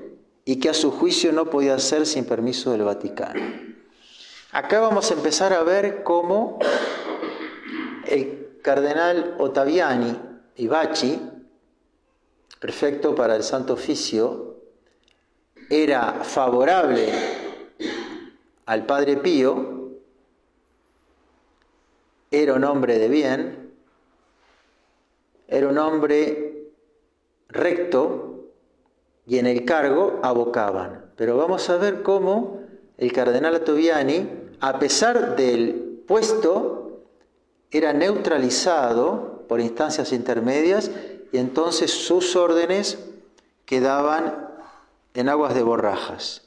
y 0.45 0.55
que 0.55 0.69
a 0.69 0.73
su 0.73 0.91
juicio 0.91 1.31
no 1.31 1.49
podía 1.49 1.75
hacer 1.75 2.05
sin 2.05 2.25
permiso 2.25 2.71
del 2.71 2.83
Vaticano. 2.83 3.72
Acá 4.53 4.79
vamos 4.81 5.09
a 5.09 5.15
empezar 5.15 5.51
a 5.51 5.63
ver 5.63 6.03
cómo 6.03 6.59
el 8.05 8.59
cardenal 8.61 9.33
Ottaviani 9.39 10.15
y 10.57 10.67
Bachi, 10.67 11.19
prefecto 12.59 13.15
para 13.15 13.35
el 13.35 13.41
Santo 13.41 13.73
Oficio, 13.73 14.57
era 15.71 16.23
favorable 16.23 17.11
al 18.67 18.85
Padre 18.85 19.17
Pío, 19.17 19.89
era 22.29 22.53
un 22.53 22.63
hombre 22.63 22.99
de 22.99 23.09
bien, 23.09 23.73
era 25.47 25.67
un 25.67 25.79
hombre 25.79 26.69
recto 27.49 28.51
y 29.25 29.39
en 29.39 29.47
el 29.47 29.65
cargo 29.65 30.19
abocaban. 30.21 31.11
Pero 31.15 31.37
vamos 31.37 31.67
a 31.71 31.77
ver 31.77 32.03
cómo 32.03 32.61
el 32.99 33.11
cardenal 33.11 33.59
Toviani, 33.63 34.42
a 34.63 34.79
pesar 34.79 35.35
del 35.35 36.03
puesto, 36.07 37.01
era 37.69 37.91
neutralizado 37.91 39.43
por 39.49 39.59
instancias 39.59 40.13
intermedias 40.13 40.89
y 41.33 41.37
entonces 41.37 41.91
sus 41.91 42.37
órdenes 42.37 42.97
quedaban 43.65 44.47
en 45.15 45.27
aguas 45.27 45.53
de 45.53 45.63
borrajas. 45.63 46.43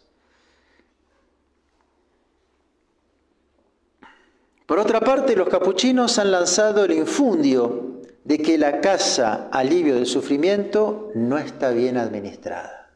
Por 4.65 4.79
otra 4.79 5.01
parte, 5.01 5.37
los 5.37 5.51
capuchinos 5.51 6.19
han 6.19 6.31
lanzado 6.31 6.87
el 6.87 6.93
infundio 6.93 8.01
de 8.25 8.39
que 8.39 8.57
la 8.57 8.81
casa 8.81 9.51
alivio 9.53 9.95
del 9.95 10.07
sufrimiento 10.07 11.11
no 11.15 11.37
está 11.37 11.69
bien 11.69 11.99
administrada. 11.99 12.89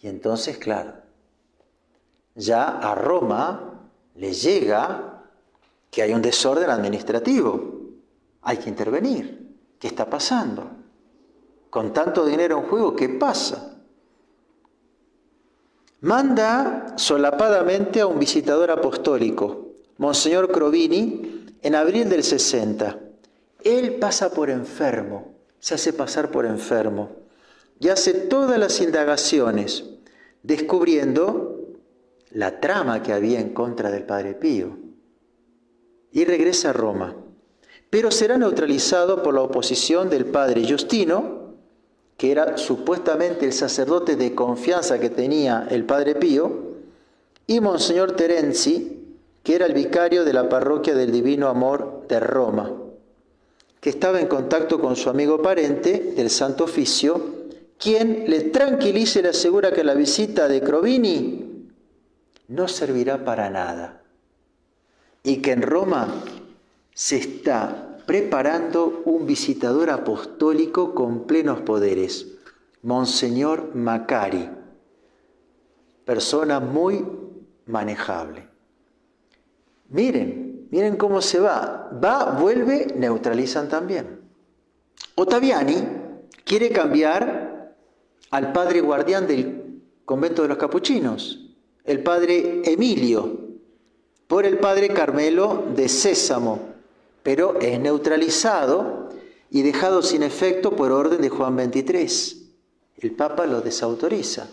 Y 0.00 0.08
entonces, 0.08 0.58
claro, 0.58 0.94
ya 2.34 2.64
a 2.66 2.96
Roma 2.96 3.68
le 4.14 4.32
llega 4.32 5.24
que 5.90 6.02
hay 6.02 6.12
un 6.12 6.22
desorden 6.22 6.70
administrativo. 6.70 7.80
Hay 8.42 8.58
que 8.58 8.68
intervenir. 8.68 9.56
¿Qué 9.78 9.88
está 9.88 10.08
pasando? 10.08 10.70
Con 11.70 11.92
tanto 11.92 12.24
dinero 12.24 12.58
en 12.58 12.66
juego, 12.66 12.94
¿qué 12.94 13.08
pasa? 13.08 13.80
Manda 16.00 16.94
solapadamente 16.96 18.00
a 18.00 18.06
un 18.06 18.18
visitador 18.18 18.70
apostólico 18.70 19.62
Monseñor 19.98 20.50
Crovini, 20.50 21.46
en 21.62 21.74
abril 21.76 22.08
del 22.08 22.24
60. 22.24 22.98
Él 23.62 23.94
pasa 24.00 24.32
por 24.32 24.50
enfermo, 24.50 25.34
se 25.60 25.74
hace 25.74 25.92
pasar 25.92 26.32
por 26.32 26.44
enfermo 26.44 27.10
y 27.78 27.88
hace 27.88 28.12
todas 28.12 28.58
las 28.58 28.80
indagaciones, 28.80 29.84
descubriendo 30.42 31.51
la 32.34 32.60
trama 32.60 33.02
que 33.02 33.12
había 33.12 33.40
en 33.40 33.50
contra 33.50 33.90
del 33.90 34.04
Padre 34.04 34.34
Pío. 34.34 34.78
Y 36.12 36.24
regresa 36.24 36.70
a 36.70 36.72
Roma, 36.72 37.14
pero 37.90 38.10
será 38.10 38.38
neutralizado 38.38 39.22
por 39.22 39.34
la 39.34 39.42
oposición 39.42 40.08
del 40.08 40.26
Padre 40.26 40.66
Justino, 40.68 41.42
que 42.16 42.30
era 42.30 42.56
supuestamente 42.56 43.44
el 43.44 43.52
sacerdote 43.52 44.16
de 44.16 44.34
confianza 44.34 44.98
que 44.98 45.10
tenía 45.10 45.66
el 45.70 45.84
Padre 45.84 46.14
Pío, 46.14 46.72
y 47.46 47.60
Monseñor 47.60 48.12
Terenzi, 48.12 48.98
que 49.42 49.54
era 49.54 49.66
el 49.66 49.74
vicario 49.74 50.24
de 50.24 50.32
la 50.32 50.48
parroquia 50.48 50.94
del 50.94 51.10
Divino 51.10 51.48
Amor 51.48 52.06
de 52.08 52.20
Roma, 52.20 52.72
que 53.80 53.90
estaba 53.90 54.20
en 54.20 54.28
contacto 54.28 54.80
con 54.80 54.94
su 54.96 55.10
amigo 55.10 55.42
parente 55.42 56.12
del 56.16 56.30
Santo 56.30 56.64
Oficio, 56.64 57.42
quien 57.78 58.24
le 58.28 58.42
tranquiliza 58.42 59.18
y 59.18 59.22
le 59.22 59.30
asegura 59.30 59.72
que 59.72 59.82
la 59.82 59.94
visita 59.94 60.46
de 60.46 60.60
Crovini 60.60 61.51
no 62.52 62.68
servirá 62.68 63.24
para 63.24 63.50
nada 63.50 64.02
y 65.22 65.42
que 65.42 65.52
en 65.52 65.62
Roma 65.62 66.08
se 66.94 67.16
está 67.16 67.98
preparando 68.06 69.02
un 69.04 69.26
visitador 69.26 69.90
apostólico 69.90 70.94
con 70.94 71.26
plenos 71.26 71.60
poderes, 71.60 72.26
Monseñor 72.82 73.74
Macari, 73.74 74.50
persona 76.04 76.58
muy 76.58 77.06
manejable. 77.66 78.48
Miren, 79.88 80.42
Miren 80.72 80.96
cómo 80.96 81.20
se 81.20 81.38
va. 81.38 81.90
Va, 82.02 82.38
vuelve, 82.40 82.86
neutralizan 82.96 83.68
también. 83.68 84.22
Ottaviani 85.16 85.74
quiere 86.44 86.70
cambiar 86.70 87.74
al 88.30 88.52
padre 88.54 88.80
guardián 88.80 89.26
del 89.26 89.82
convento 90.06 90.40
de 90.40 90.48
los 90.48 90.56
capuchinos, 90.56 91.41
el 91.84 92.02
padre 92.02 92.62
Emilio, 92.64 93.38
por 94.26 94.46
el 94.46 94.58
padre 94.58 94.88
Carmelo 94.88 95.64
de 95.74 95.88
Sésamo, 95.88 96.60
pero 97.22 97.60
es 97.60 97.78
neutralizado 97.78 99.10
y 99.50 99.62
dejado 99.62 100.02
sin 100.02 100.22
efecto 100.22 100.74
por 100.74 100.92
orden 100.92 101.20
de 101.20 101.28
Juan 101.28 101.56
23. 101.56 102.38
El 102.98 103.10
Papa 103.12 103.46
lo 103.46 103.60
desautoriza. 103.60 104.48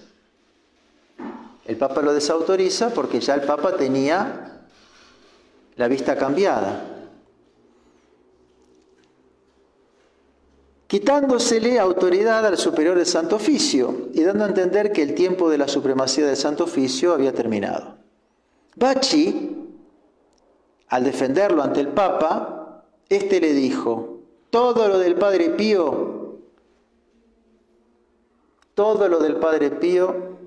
El 1.65 1.77
Papa 1.77 2.01
lo 2.01 2.13
desautoriza 2.13 2.89
porque 2.93 3.19
ya 3.19 3.35
el 3.35 3.41
Papa 3.41 3.77
tenía 3.77 4.65
la 5.75 5.87
vista 5.87 6.17
cambiada. 6.17 6.98
Quitándosele 10.89 11.78
autoridad 11.78 12.43
al 12.47 12.58
superior 12.58 12.97
del 12.97 13.06
Santo 13.06 13.36
Oficio 13.36 14.10
y 14.12 14.23
dando 14.23 14.43
a 14.43 14.47
entender 14.47 14.91
que 14.91 15.04
el 15.04 15.13
tiempo 15.13 15.47
de 15.47 15.60
la 15.60 15.67
supremacía 15.67 16.25
del 16.25 16.36
Santo 16.36 16.63
Oficio 16.63 17.13
había 17.13 17.32
terminado. 17.32 17.97
Bachi, 18.75 19.56
al 20.88 21.04
defenderlo 21.04 21.62
ante 21.62 21.80
el 21.82 21.89
Papa, 21.89 22.86
éste 23.08 23.39
le 23.39 23.54
dijo, 23.54 24.21
todo 24.49 24.88
lo 24.88 24.97
del 24.97 25.13
Padre 25.13 25.52
Pío, 25.52 26.39
todo 28.73 29.08
lo 29.10 29.19
del 29.19 29.36
Padre 29.36 29.69
Pío 29.69 30.39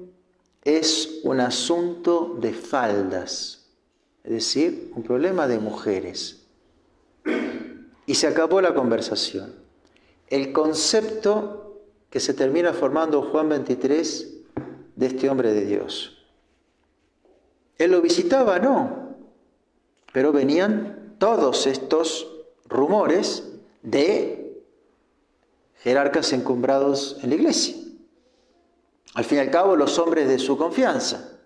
es 0.65 1.21
un 1.23 1.39
asunto 1.39 2.37
de 2.41 2.53
faldas, 2.53 3.71
es 4.25 4.33
decir, 4.33 4.91
un 4.97 5.05
problema 5.05 5.47
de 5.47 5.61
mujeres. 5.61 6.49
Y 8.07 8.17
se 8.17 8.27
acabó 8.27 8.61
la 8.61 8.75
conversación. 8.75 9.62
El 10.33 10.51
concepto 10.51 11.83
que 12.09 12.19
se 12.19 12.33
termina 12.33 12.73
formando 12.73 13.21
Juan 13.21 13.51
23 13.51 14.35
de 14.97 15.07
este 15.07 15.29
hombre 15.29 15.53
de 15.53 15.67
Dios. 15.67 16.25
Él 17.77 17.91
lo 17.91 18.01
visitaba, 18.01 18.59
no, 18.59 19.15
pero 20.11 20.33
venían 20.33 21.17
todos 21.19 21.67
estos 21.67 22.27
rumores 22.67 23.47
de 23.83 24.65
jerarcas 25.81 26.33
encumbrados 26.33 27.19
en 27.23 27.29
la 27.29 27.35
iglesia. 27.35 27.77
Al 29.13 29.25
fin 29.25 29.37
y 29.37 29.41
al 29.43 29.51
cabo, 29.51 29.77
los 29.77 29.99
hombres 29.99 30.29
de 30.29 30.39
su 30.39 30.57
confianza. 30.57 31.41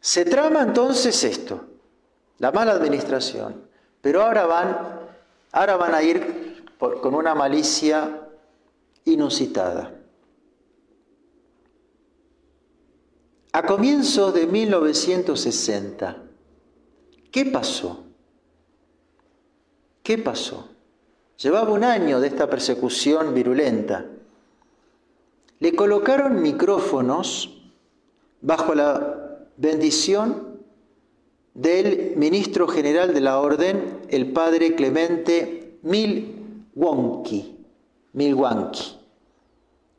Se 0.00 0.24
trama 0.24 0.62
entonces 0.62 1.22
esto, 1.22 1.66
la 2.38 2.50
mala 2.50 2.72
administración, 2.72 3.68
pero 4.00 4.22
ahora 4.22 4.46
van, 4.46 4.97
ahora 5.52 5.76
van 5.76 5.94
a 5.94 6.02
ir 6.02 6.64
con 6.78 7.14
una 7.14 7.34
malicia 7.34 8.28
inusitada. 9.04 9.94
A 13.52 13.62
comienzos 13.62 14.34
de 14.34 14.46
1960, 14.46 16.16
¿qué 17.30 17.46
pasó? 17.46 18.04
¿Qué 20.02 20.18
pasó? 20.18 20.68
Llevaba 21.38 21.72
un 21.72 21.84
año 21.84 22.20
de 22.20 22.28
esta 22.28 22.48
persecución 22.48 23.34
virulenta 23.34 24.04
le 25.60 25.74
colocaron 25.74 26.40
micrófonos 26.40 27.60
bajo 28.40 28.74
la 28.74 29.46
bendición 29.56 30.60
del 31.54 32.14
ministro 32.16 32.68
general 32.68 33.12
de 33.12 33.20
la 33.20 33.40
orden, 33.40 33.97
el 34.10 34.32
padre 34.32 34.74
Clemente 34.74 35.78
Milwaukee, 35.82 37.56
Milwaukee, 38.12 38.98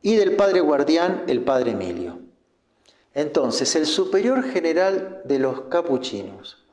y 0.01 0.15
del 0.15 0.35
padre 0.35 0.61
guardián, 0.61 1.23
el 1.27 1.41
padre 1.41 1.71
Emilio. 1.71 2.19
Entonces, 3.13 3.75
el 3.75 3.85
superior 3.85 4.43
general 4.43 5.21
de 5.25 5.39
los 5.39 5.61
capuchinos 5.61 6.65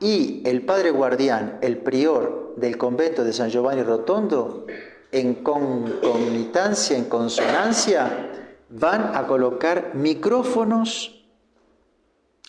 y 0.00 0.42
el 0.44 0.62
padre 0.64 0.90
guardián, 0.90 1.58
el 1.60 1.78
prior 1.78 2.54
del 2.56 2.76
convento 2.76 3.24
de 3.24 3.32
San 3.32 3.50
Giovanni 3.50 3.82
Rotondo, 3.82 4.66
en 5.10 5.34
concomitancia, 5.36 6.96
en 6.96 7.06
consonancia, 7.06 8.30
van 8.68 9.16
a 9.16 9.26
colocar 9.26 9.94
micrófonos 9.94 11.24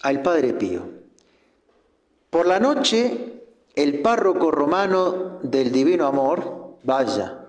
al 0.01 0.21
Padre 0.21 0.53
Pío. 0.53 0.81
Por 2.29 2.45
la 2.45 2.59
noche, 2.59 3.38
el 3.81 4.01
párroco 4.01 4.51
romano 4.51 5.39
del 5.41 5.71
Divino 5.71 6.05
Amor, 6.05 6.75
vaya, 6.83 7.45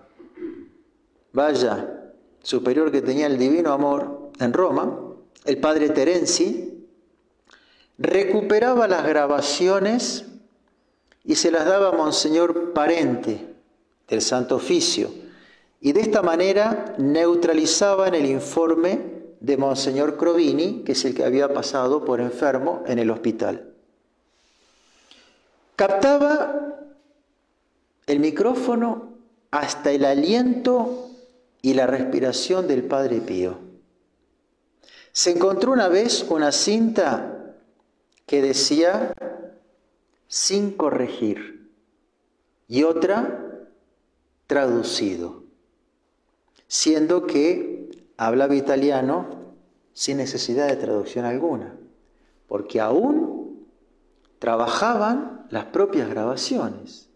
vaya, 1.32 2.12
superior 2.40 2.92
que 2.92 3.02
tenía 3.02 3.26
el 3.26 3.36
Divino 3.36 3.72
Amor 3.72 4.30
en 4.38 4.52
Roma, 4.52 4.96
el 5.44 5.58
Padre 5.58 5.88
Terenzi, 5.88 6.86
recuperaba 7.98 8.86
las 8.86 9.04
grabaciones 9.04 10.24
y 11.24 11.34
se 11.34 11.50
las 11.50 11.66
daba 11.66 11.88
a 11.88 11.96
Monseñor 11.96 12.72
Parente, 12.74 13.52
el 14.06 14.22
Santo 14.22 14.54
Oficio, 14.54 15.10
y 15.80 15.90
de 15.90 16.00
esta 16.00 16.22
manera 16.22 16.94
neutralizaban 16.98 18.14
el 18.14 18.26
informe 18.26 19.00
de 19.40 19.56
Monseñor 19.56 20.16
Crovini, 20.16 20.84
que 20.84 20.92
es 20.92 21.04
el 21.04 21.12
que 21.12 21.24
había 21.24 21.52
pasado 21.52 22.04
por 22.04 22.20
enfermo 22.20 22.84
en 22.86 23.00
el 23.00 23.10
hospital. 23.10 23.69
Captaba 25.80 26.76
el 28.04 28.20
micrófono 28.20 29.14
hasta 29.50 29.90
el 29.90 30.04
aliento 30.04 31.08
y 31.62 31.72
la 31.72 31.86
respiración 31.86 32.68
del 32.68 32.82
Padre 32.82 33.22
Pío. 33.22 33.56
Se 35.12 35.30
encontró 35.30 35.72
una 35.72 35.88
vez 35.88 36.26
una 36.28 36.52
cinta 36.52 37.54
que 38.26 38.42
decía 38.42 39.14
sin 40.28 40.72
corregir 40.72 41.72
y 42.68 42.82
otra 42.82 43.64
traducido, 44.46 45.44
siendo 46.68 47.26
que 47.26 47.88
hablaba 48.18 48.54
italiano 48.54 49.54
sin 49.94 50.18
necesidad 50.18 50.68
de 50.68 50.76
traducción 50.76 51.24
alguna, 51.24 51.74
porque 52.48 52.82
aún 52.82 53.29
trabajaban 54.40 55.46
las 55.50 55.66
propias 55.66 56.08
grabaciones. 56.08 57.08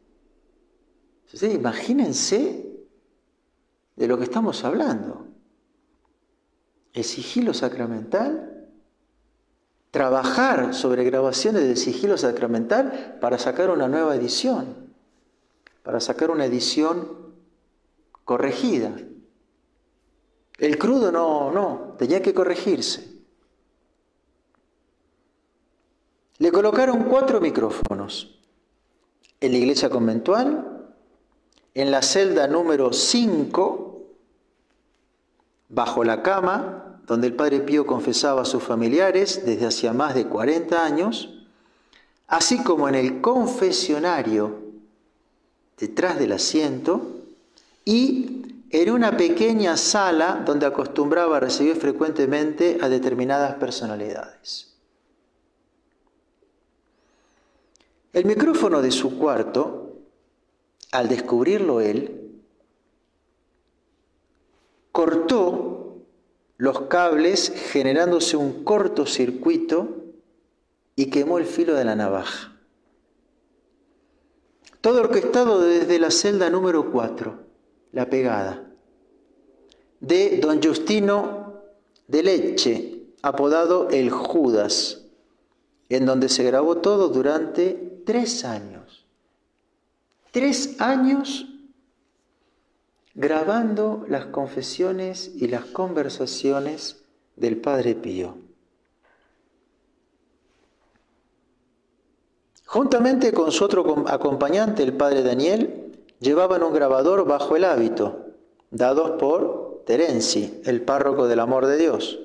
imagínense 1.42 2.70
de 3.96 4.06
lo 4.06 4.18
que 4.18 4.24
estamos 4.24 4.62
hablando. 4.62 5.26
El 6.92 7.02
sigilo 7.02 7.54
sacramental, 7.54 8.68
trabajar 9.90 10.74
sobre 10.74 11.02
grabaciones 11.02 11.62
del 11.62 11.76
sigilo 11.76 12.18
sacramental 12.18 13.18
para 13.20 13.38
sacar 13.38 13.70
una 13.70 13.88
nueva 13.88 14.14
edición, 14.14 14.92
para 15.82 16.00
sacar 16.00 16.30
una 16.30 16.44
edición 16.44 17.34
corregida. 18.24 18.94
El 20.58 20.78
crudo 20.78 21.10
no, 21.10 21.50
no, 21.50 21.94
tenía 21.98 22.20
que 22.20 22.34
corregirse. 22.34 23.13
Le 26.38 26.50
colocaron 26.50 27.04
cuatro 27.04 27.40
micrófonos 27.40 28.38
en 29.40 29.52
la 29.52 29.58
iglesia 29.58 29.88
conventual, 29.88 30.92
en 31.74 31.90
la 31.90 32.02
celda 32.02 32.48
número 32.48 32.92
5, 32.92 34.02
bajo 35.68 36.02
la 36.02 36.22
cama, 36.22 37.00
donde 37.06 37.28
el 37.28 37.34
Padre 37.34 37.60
Pío 37.60 37.86
confesaba 37.86 38.42
a 38.42 38.46
sus 38.46 38.62
familiares 38.62 39.44
desde 39.44 39.66
hacía 39.66 39.92
más 39.92 40.14
de 40.14 40.26
40 40.26 40.84
años, 40.84 41.30
así 42.26 42.62
como 42.64 42.88
en 42.88 42.96
el 42.96 43.20
confesionario, 43.20 44.62
detrás 45.78 46.18
del 46.18 46.32
asiento, 46.32 47.20
y 47.84 48.64
en 48.70 48.90
una 48.90 49.16
pequeña 49.16 49.76
sala 49.76 50.42
donde 50.44 50.66
acostumbraba 50.66 51.36
a 51.36 51.40
recibir 51.40 51.76
frecuentemente 51.76 52.78
a 52.80 52.88
determinadas 52.88 53.54
personalidades. 53.54 54.73
El 58.14 58.26
micrófono 58.26 58.80
de 58.80 58.92
su 58.92 59.18
cuarto, 59.18 59.96
al 60.92 61.08
descubrirlo 61.08 61.80
él, 61.80 62.30
cortó 64.92 65.96
los 66.56 66.82
cables 66.82 67.52
generándose 67.72 68.36
un 68.36 68.62
cortocircuito 68.62 70.04
y 70.94 71.06
quemó 71.06 71.38
el 71.38 71.44
filo 71.44 71.74
de 71.74 71.84
la 71.84 71.96
navaja. 71.96 72.56
Todo 74.80 75.00
orquestado 75.00 75.60
desde 75.60 75.98
la 75.98 76.12
celda 76.12 76.50
número 76.50 76.92
4 76.92 77.40
la 77.90 78.08
pegada, 78.08 78.70
de 79.98 80.38
don 80.38 80.62
Justino 80.62 81.62
de 82.06 82.22
Leche, 82.22 83.02
apodado 83.22 83.88
el 83.90 84.10
Judas, 84.10 85.06
en 85.88 86.06
donde 86.06 86.28
se 86.28 86.44
grabó 86.44 86.76
todo 86.78 87.08
durante 87.08 87.93
tres 88.04 88.44
años. 88.44 89.04
Tres 90.30 90.80
años 90.80 91.46
grabando 93.14 94.04
las 94.08 94.26
confesiones 94.26 95.30
y 95.36 95.46
las 95.48 95.64
conversaciones 95.66 97.04
del 97.36 97.56
Padre 97.58 97.94
Pío. 97.94 98.36
Juntamente 102.66 103.32
con 103.32 103.52
su 103.52 103.64
otro 103.64 104.04
acompañante, 104.08 104.82
el 104.82 104.94
Padre 104.94 105.22
Daniel, 105.22 105.92
llevaban 106.18 106.64
un 106.64 106.72
grabador 106.72 107.24
bajo 107.24 107.54
el 107.54 107.62
hábito, 107.62 108.26
dados 108.70 109.12
por 109.12 109.82
Terenci, 109.86 110.60
el 110.64 110.82
párroco 110.82 111.28
del 111.28 111.38
amor 111.38 111.66
de 111.66 111.76
Dios. 111.76 112.18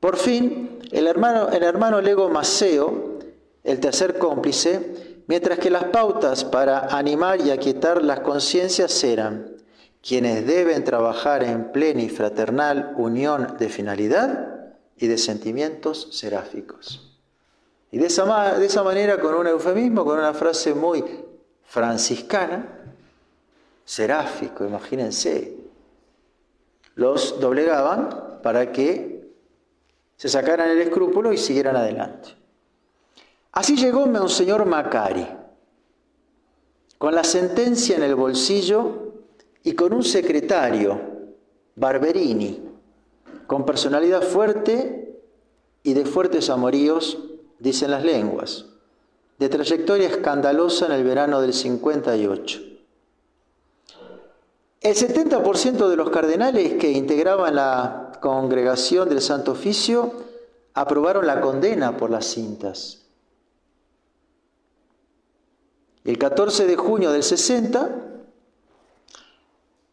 Por 0.00 0.16
fin, 0.16 0.80
el 0.90 1.06
hermano, 1.06 1.50
el 1.50 1.62
hermano 1.62 2.00
Lego 2.00 2.28
Maceo, 2.28 3.17
el 3.68 3.80
tercer 3.80 4.18
cómplice, 4.18 5.22
mientras 5.26 5.58
que 5.58 5.70
las 5.70 5.84
pautas 5.84 6.42
para 6.44 6.86
animar 6.96 7.38
y 7.40 7.50
aquietar 7.50 8.02
las 8.02 8.20
conciencias 8.20 9.04
eran 9.04 9.56
quienes 10.02 10.46
deben 10.46 10.84
trabajar 10.84 11.42
en 11.44 11.70
plena 11.70 12.00
y 12.00 12.08
fraternal 12.08 12.94
unión 12.96 13.56
de 13.58 13.68
finalidad 13.68 14.74
y 14.96 15.06
de 15.06 15.18
sentimientos 15.18 16.08
seráficos. 16.12 17.14
Y 17.90 17.98
de 17.98 18.06
esa, 18.06 18.58
de 18.58 18.64
esa 18.64 18.82
manera, 18.82 19.20
con 19.20 19.34
un 19.34 19.46
eufemismo, 19.46 20.02
con 20.02 20.18
una 20.18 20.32
frase 20.32 20.72
muy 20.72 21.04
franciscana, 21.64 22.66
seráfico, 23.84 24.64
imagínense, 24.64 25.56
los 26.94 27.38
doblegaban 27.38 28.40
para 28.42 28.72
que 28.72 29.30
se 30.16 30.28
sacaran 30.30 30.70
el 30.70 30.80
escrúpulo 30.80 31.34
y 31.34 31.36
siguieran 31.36 31.76
adelante. 31.76 32.38
Así 33.58 33.74
llegó 33.74 34.06
Monseñor 34.06 34.66
Macari, 34.66 35.26
con 36.96 37.12
la 37.12 37.24
sentencia 37.24 37.96
en 37.96 38.04
el 38.04 38.14
bolsillo 38.14 39.14
y 39.64 39.72
con 39.72 39.92
un 39.92 40.04
secretario, 40.04 41.00
Barberini, 41.74 42.62
con 43.48 43.66
personalidad 43.66 44.22
fuerte 44.22 45.20
y 45.82 45.92
de 45.92 46.04
fuertes 46.04 46.50
amoríos, 46.50 47.18
dicen 47.58 47.90
las 47.90 48.04
lenguas, 48.04 48.66
de 49.40 49.48
trayectoria 49.48 50.06
escandalosa 50.06 50.86
en 50.86 50.92
el 50.92 51.02
verano 51.02 51.40
del 51.40 51.52
58. 51.52 52.60
El 54.82 54.94
70% 54.94 55.88
de 55.88 55.96
los 55.96 56.10
cardenales 56.10 56.74
que 56.74 56.92
integraban 56.92 57.56
la 57.56 58.12
congregación 58.20 59.08
del 59.08 59.20
Santo 59.20 59.50
Oficio 59.50 60.12
aprobaron 60.74 61.26
la 61.26 61.40
condena 61.40 61.96
por 61.96 62.10
las 62.10 62.24
cintas. 62.26 63.07
El 66.08 66.16
14 66.16 66.66
de 66.66 66.76
junio 66.76 67.12
del 67.12 67.22
60, 67.22 67.90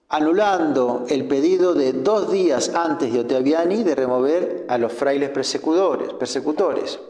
anulando 0.08 1.04
el 1.10 1.28
pedido 1.28 1.74
de 1.74 1.92
dos 1.92 2.32
días 2.32 2.70
antes 2.74 3.12
de 3.12 3.20
Ottaviani 3.20 3.84
de 3.84 3.96
remover 3.96 4.66
a 4.70 4.78
los 4.78 4.94
frailes 4.94 5.30
persecutores. 5.32 6.14
persecutores. 6.14 7.02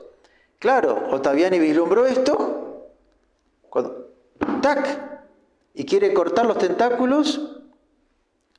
Claro, 0.58 1.04
Ottaviani 1.12 1.60
vislumbró 1.60 2.08
esto, 2.08 2.88
cuando, 3.70 4.10
¡tac! 4.64 5.22
y 5.76 5.86
quiere 5.86 6.12
cortar 6.12 6.48
los 6.48 6.58
tentáculos 6.58 7.60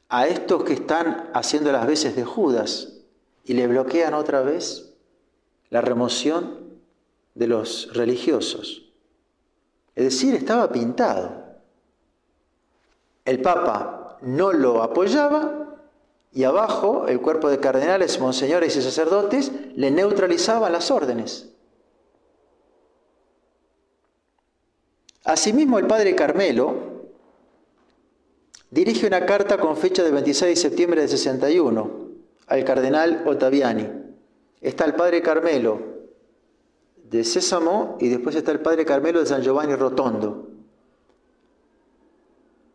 a 0.09 0.29
estos 0.29 0.63
que 0.63 0.75
están 0.75 1.29
haciendo 1.35 1.73
las 1.73 1.89
veces 1.89 2.15
de 2.15 2.25
Judas 2.25 3.01
y 3.45 3.55
le 3.55 3.67
bloquean 3.67 4.15
otra 4.15 4.43
vez 4.43 4.93
la 5.71 5.81
remoción 5.81 6.79
de 7.35 7.49
los 7.49 7.93
religiosos. 7.95 8.86
Es 9.97 10.05
decir, 10.05 10.35
estaba 10.35 10.71
pintado. 10.71 11.43
El 13.25 13.41
Papa 13.41 14.19
no 14.21 14.53
lo 14.53 14.83
apoyaba 14.83 15.79
y 16.33 16.45
abajo 16.45 17.09
el 17.09 17.21
cuerpo 17.21 17.49
de 17.49 17.59
cardenales, 17.59 18.21
monseñores 18.21 18.77
y 18.77 18.83
sacerdotes 18.83 19.51
le 19.75 19.91
neutralizaban 19.91 20.71
las 20.71 20.91
órdenes. 20.91 21.49
Asimismo, 25.25 25.79
el 25.79 25.87
padre 25.87 26.15
Carmelo 26.15 26.75
dirige 28.71 29.07
una 29.07 29.25
carta 29.25 29.59
con 29.59 29.79
fecha 29.79 30.05
del 30.05 30.13
26 30.13 30.51
de 30.51 30.69
septiembre 30.69 31.01
de 31.01 31.09
61 31.09 31.91
al 32.49 32.65
cardenal 32.65 33.25
Ottaviani. 33.27 33.89
Está 34.61 34.85
el 34.85 34.95
padre 34.95 35.23
Carmelo 35.23 35.96
de 37.11 37.25
Sésamo 37.25 37.97
y 38.01 38.09
después 38.09 38.35
está 38.35 38.53
el 38.53 38.61
padre 38.61 38.85
Carmelo 38.85 39.21
de 39.21 39.27
San 39.27 39.43
Giovanni 39.43 39.75
Rotondo. 39.75 40.49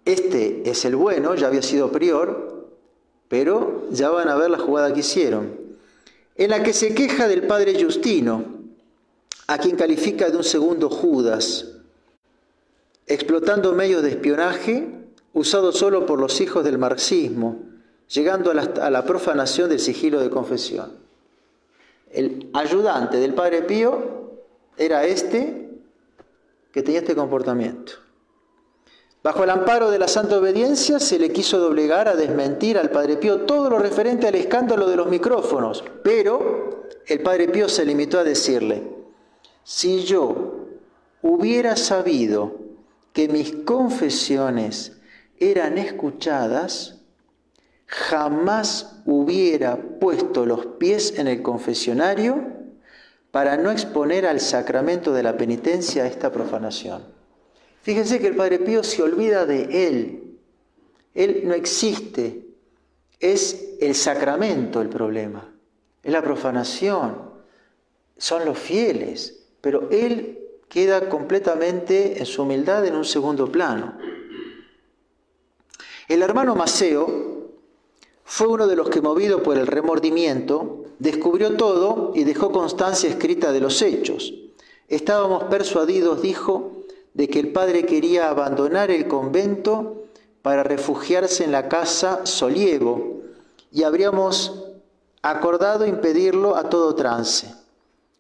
Este 0.06 0.70
es 0.70 0.84
el 0.86 0.96
bueno, 0.96 1.36
ya 1.36 1.48
había 1.48 1.62
sido 1.62 1.92
prior, 1.92 2.70
pero 3.28 3.88
ya 3.92 4.10
van 4.10 4.30
a 4.30 4.36
ver 4.36 4.50
la 4.50 4.58
jugada 4.58 4.94
que 4.94 5.02
hicieron, 5.02 5.52
en 6.36 6.50
la 6.50 6.64
que 6.64 6.74
se 6.74 6.96
queja 6.96 7.28
del 7.28 7.46
padre 7.46 7.82
Justino, 7.82 8.44
a 9.48 9.58
quien 9.58 9.76
califica 9.76 10.30
de 10.30 10.38
un 10.38 10.44
segundo 10.44 10.90
Judas, 10.90 11.68
explotando 13.06 13.74
medios 13.74 14.02
de 14.02 14.10
espionaje 14.10 14.88
usados 15.34 15.78
solo 15.78 16.06
por 16.06 16.20
los 16.20 16.42
hijos 16.42 16.64
del 16.64 16.78
marxismo, 16.78 17.60
llegando 18.10 18.52
a 18.52 18.54
la, 18.54 18.62
a 18.64 18.90
la 18.90 19.06
profanación 19.06 19.70
del 19.70 19.80
sigilo 19.80 20.20
de 20.20 20.30
confesión. 20.30 20.92
El 22.12 22.50
ayudante 22.54 23.18
del 23.18 23.34
padre 23.34 23.62
Pío 23.62 24.21
era 24.78 25.06
este 25.06 25.70
que 26.72 26.82
tenía 26.82 27.00
este 27.00 27.16
comportamiento. 27.16 27.94
Bajo 29.24 29.44
el 29.44 29.52
amparo 29.52 29.92
de 29.92 30.00
la 30.00 30.08
santa 30.08 30.40
obediencia 30.40 31.00
se 31.00 31.20
le 31.20 31.32
quiso 31.32 31.60
doblegar 31.60 32.08
a 32.08 32.16
desmentir 32.16 32.78
al 32.78 32.90
Padre 32.90 33.18
Pío 33.18 33.42
todo 33.42 33.70
lo 33.70 33.78
referente 33.78 34.28
al 34.28 34.36
escándalo 34.36 34.90
de 34.90 34.96
los 34.96 35.10
micrófonos, 35.10 35.84
pero 36.04 36.88
el 37.06 37.22
Padre 37.22 37.48
Pío 37.50 37.70
se 37.70 37.86
limitó 37.86 38.18
a 38.18 38.24
decirle, 38.24 38.82
si 39.64 40.04
yo 40.04 40.66
hubiera 41.22 41.76
sabido 41.76 42.56
que 43.14 43.28
mis 43.28 43.52
confesiones 43.52 44.94
eran 45.38 45.78
escuchadas, 45.78 47.02
jamás 47.86 49.02
hubiera 49.06 49.78
puesto 49.78 50.48
los 50.48 50.66
pies 50.66 51.20
en 51.20 51.28
el 51.28 51.44
confesionario 51.44 52.51
para 53.32 53.58
no 53.58 53.72
exponer 53.72 54.26
al 54.26 54.40
sacramento 54.42 55.14
de 55.14 55.24
la 55.24 55.38
penitencia 55.38 56.06
esta 56.06 56.32
profanación. 56.32 57.04
Fíjense 57.82 58.20
que 58.20 58.28
el 58.28 58.36
Padre 58.36 58.60
Pío 58.60 58.84
se 58.84 59.02
olvida 59.02 59.46
de 59.46 59.88
Él. 59.88 60.38
Él 61.16 61.42
no 61.46 61.54
existe. 61.54 62.46
Es 63.20 63.76
el 63.80 63.96
sacramento 63.96 64.82
el 64.82 64.90
problema. 64.90 65.50
Es 66.04 66.12
la 66.12 66.22
profanación. 66.22 67.32
Son 68.18 68.46
los 68.46 68.58
fieles. 68.58 69.46
Pero 69.62 69.90
Él 69.90 70.40
queda 70.68 71.10
completamente 71.10 72.20
en 72.20 72.26
su 72.26 72.44
humildad 72.44 72.86
en 72.86 72.96
un 72.96 73.06
segundo 73.06 73.52
plano. 73.52 73.98
El 76.08 76.22
hermano 76.22 76.56
Maceo 76.56 77.31
fue 78.34 78.48
uno 78.48 78.66
de 78.66 78.78
los 78.78 78.90
que, 78.90 79.02
movido 79.02 79.44
por 79.44 79.58
el 79.58 79.68
remordimiento, 79.68 80.86
descubrió 81.00 81.58
todo 81.58 82.14
y 82.16 82.24
dejó 82.24 82.54
constancia 82.54 83.10
escrita 83.10 83.52
de 83.52 83.60
los 83.60 83.82
hechos. 83.82 84.34
Estábamos 84.88 85.44
persuadidos, 85.44 86.22
dijo, 86.22 86.72
de 87.14 87.28
que 87.28 87.42
el 87.42 87.52
padre 87.52 87.86
quería 87.86 88.30
abandonar 88.30 88.90
el 88.90 89.10
convento 89.10 90.06
para 90.42 90.64
refugiarse 90.64 91.44
en 91.44 91.52
la 91.52 91.68
casa 91.68 92.26
Solievo 92.26 93.20
y 93.70 93.84
habríamos 93.84 94.64
acordado 95.22 95.86
impedirlo 95.86 96.56
a 96.56 96.70
todo 96.70 96.96
trance. 96.96 97.54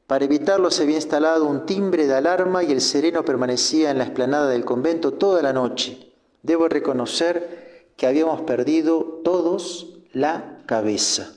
Para 0.07 0.25
evitarlo 0.25 0.71
se 0.71 0.83
había 0.83 0.97
instalado 0.97 1.45
un 1.45 1.65
timbre 1.65 2.05
de 2.05 2.15
alarma 2.15 2.65
y 2.65 2.73
el 2.73 2.81
sereno 2.81 3.23
permanecía 3.23 3.91
en 3.91 3.99
la 3.99 4.03
explanada 4.03 4.49
del 4.49 4.65
convento 4.65 5.13
toda 5.13 5.41
la 5.41 5.53
noche. 5.53 6.11
Debo 6.43 6.67
reconocer 6.67 7.93
que 7.95 8.07
habíamos 8.07 8.41
perdido 8.41 9.21
todos 9.23 9.87
la 10.13 10.59
cabeza. 10.65 11.33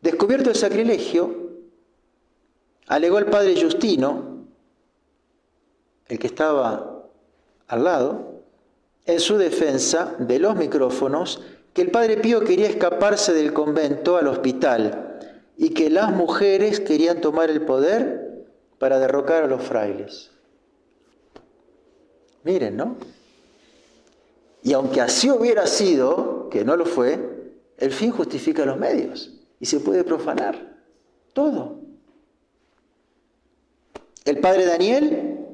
Descubierto 0.00 0.50
el 0.50 0.56
sacrilegio, 0.56 1.50
alegó 2.86 3.18
el 3.18 3.26
padre 3.26 3.60
Justino, 3.60 4.46
el 6.08 6.18
que 6.18 6.26
estaba 6.26 7.04
al 7.68 7.84
lado, 7.84 8.42
en 9.06 9.20
su 9.20 9.36
defensa 9.36 10.16
de 10.18 10.38
los 10.38 10.56
micrófonos, 10.56 11.42
que 11.72 11.82
el 11.82 11.90
padre 11.90 12.16
Pío 12.16 12.40
quería 12.40 12.68
escaparse 12.68 13.32
del 13.32 13.52
convento 13.52 14.16
al 14.16 14.26
hospital 14.26 15.18
y 15.56 15.70
que 15.70 15.90
las 15.90 16.10
mujeres 16.12 16.80
querían 16.80 17.20
tomar 17.20 17.50
el 17.50 17.62
poder 17.62 18.46
para 18.78 18.98
derrocar 18.98 19.44
a 19.44 19.46
los 19.46 19.62
frailes. 19.62 20.30
Miren, 22.42 22.76
¿no? 22.76 22.96
Y 24.62 24.72
aunque 24.72 25.00
así 25.00 25.30
hubiera 25.30 25.66
sido, 25.66 26.39
que 26.50 26.64
no 26.64 26.76
lo 26.76 26.84
fue, 26.84 27.54
el 27.78 27.92
fin 27.92 28.10
justifica 28.10 28.66
los 28.66 28.76
medios 28.76 29.32
y 29.58 29.66
se 29.66 29.80
puede 29.80 30.04
profanar 30.04 30.76
todo. 31.32 31.78
El 34.24 34.38
padre 34.38 34.66
Daniel 34.66 35.46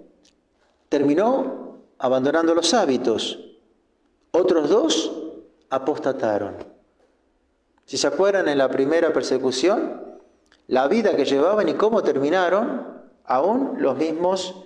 terminó 0.88 1.78
abandonando 1.98 2.54
los 2.54 2.74
hábitos. 2.74 3.38
Otros 4.32 4.68
dos 4.68 5.12
apostataron. 5.70 6.56
Si 7.84 7.96
se 7.96 8.06
acuerdan 8.06 8.48
en 8.48 8.58
la 8.58 8.68
primera 8.68 9.12
persecución, 9.12 10.18
la 10.66 10.88
vida 10.88 11.14
que 11.14 11.24
llevaban 11.24 11.68
y 11.68 11.74
cómo 11.74 12.02
terminaron, 12.02 13.02
aún 13.24 13.76
los 13.78 13.96
mismos 13.96 14.64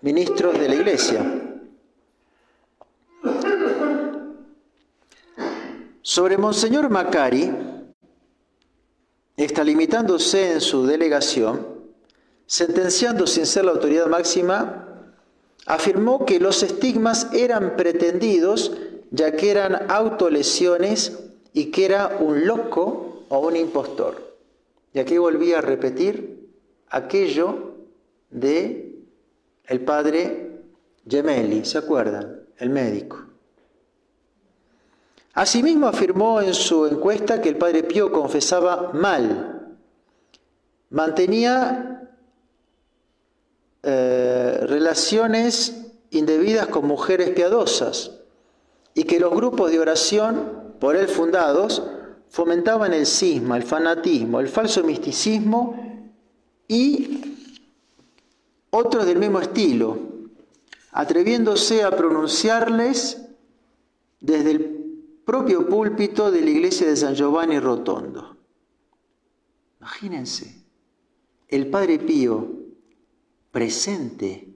ministros 0.00 0.58
de 0.58 0.68
la 0.68 0.74
iglesia. 0.76 1.43
Sobre 6.14 6.38
Monseñor 6.38 6.90
Macari, 6.90 7.50
extralimitándose 9.36 10.52
en 10.52 10.60
su 10.60 10.86
delegación, 10.86 11.66
sentenciando 12.46 13.26
sin 13.26 13.46
ser 13.46 13.64
la 13.64 13.72
autoridad 13.72 14.06
máxima, 14.06 15.10
afirmó 15.66 16.24
que 16.24 16.38
los 16.38 16.62
estigmas 16.62 17.26
eran 17.32 17.74
pretendidos 17.74 18.76
ya 19.10 19.34
que 19.34 19.50
eran 19.50 19.90
autolesiones 19.90 21.18
y 21.52 21.72
que 21.72 21.84
era 21.86 22.18
un 22.20 22.46
loco 22.46 23.24
o 23.28 23.48
un 23.48 23.56
impostor. 23.56 24.36
Y 24.92 25.00
aquí 25.00 25.18
volví 25.18 25.52
a 25.52 25.62
repetir 25.62 26.48
aquello 26.90 27.74
de 28.30 29.00
el 29.66 29.80
padre 29.80 30.60
Gemelli, 31.08 31.64
¿se 31.64 31.78
acuerdan? 31.78 32.40
El 32.56 32.70
médico. 32.70 33.33
Asimismo 35.34 35.88
afirmó 35.88 36.40
en 36.40 36.54
su 36.54 36.86
encuesta 36.86 37.42
que 37.42 37.48
el 37.48 37.56
padre 37.56 37.82
Pío 37.82 38.12
confesaba 38.12 38.92
mal, 38.92 39.76
mantenía 40.90 42.08
eh, 43.82 44.60
relaciones 44.62 45.88
indebidas 46.10 46.68
con 46.68 46.86
mujeres 46.86 47.30
piadosas 47.30 48.12
y 48.94 49.02
que 49.02 49.18
los 49.18 49.34
grupos 49.34 49.72
de 49.72 49.80
oración 49.80 50.74
por 50.78 50.94
él 50.94 51.08
fundados 51.08 51.82
fomentaban 52.30 52.94
el 52.94 53.04
cisma, 53.04 53.56
el 53.56 53.64
fanatismo, 53.64 54.38
el 54.38 54.48
falso 54.48 54.84
misticismo 54.84 56.12
y 56.68 57.36
otros 58.70 59.04
del 59.04 59.18
mismo 59.18 59.40
estilo, 59.40 59.98
atreviéndose 60.92 61.82
a 61.82 61.90
pronunciarles 61.90 63.20
desde 64.20 64.50
el 64.52 64.73
propio 65.24 65.68
púlpito 65.68 66.30
de 66.30 66.40
la 66.40 66.50
iglesia 66.50 66.86
de 66.86 66.96
San 66.96 67.14
Giovanni 67.14 67.58
Rotondo. 67.58 68.36
Imagínense, 69.80 70.64
el 71.48 71.68
Padre 71.70 71.98
Pío, 71.98 72.48
presente 73.50 74.54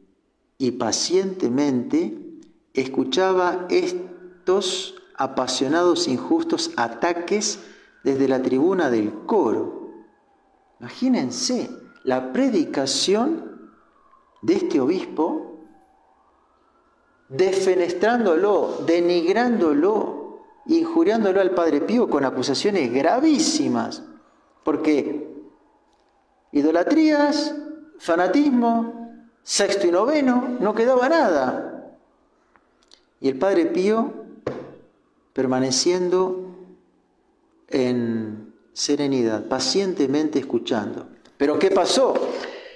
y 0.58 0.72
pacientemente, 0.72 2.38
escuchaba 2.72 3.66
estos 3.70 4.94
apasionados, 5.14 6.08
injustos 6.08 6.72
ataques 6.76 7.60
desde 8.04 8.28
la 8.28 8.42
tribuna 8.42 8.90
del 8.90 9.12
coro. 9.26 9.92
Imagínense 10.80 11.70
la 12.04 12.32
predicación 12.32 13.70
de 14.42 14.54
este 14.54 14.80
obispo 14.80 15.66
defenestrándolo, 17.28 18.82
denigrándolo, 18.86 20.17
injuriándolo 20.68 21.40
al 21.40 21.52
Padre 21.52 21.80
Pío 21.80 22.08
con 22.08 22.24
acusaciones 22.24 22.92
gravísimas, 22.92 24.02
porque 24.64 25.28
idolatrías, 26.52 27.54
fanatismo, 27.98 29.16
sexto 29.42 29.86
y 29.86 29.90
noveno, 29.90 30.56
no 30.60 30.74
quedaba 30.74 31.08
nada. 31.08 31.96
Y 33.20 33.28
el 33.28 33.38
Padre 33.38 33.66
Pío 33.66 34.12
permaneciendo 35.32 36.54
en 37.68 38.52
serenidad, 38.72 39.46
pacientemente 39.46 40.38
escuchando. 40.38 41.06
Pero 41.36 41.58
¿qué 41.58 41.70
pasó? 41.70 42.14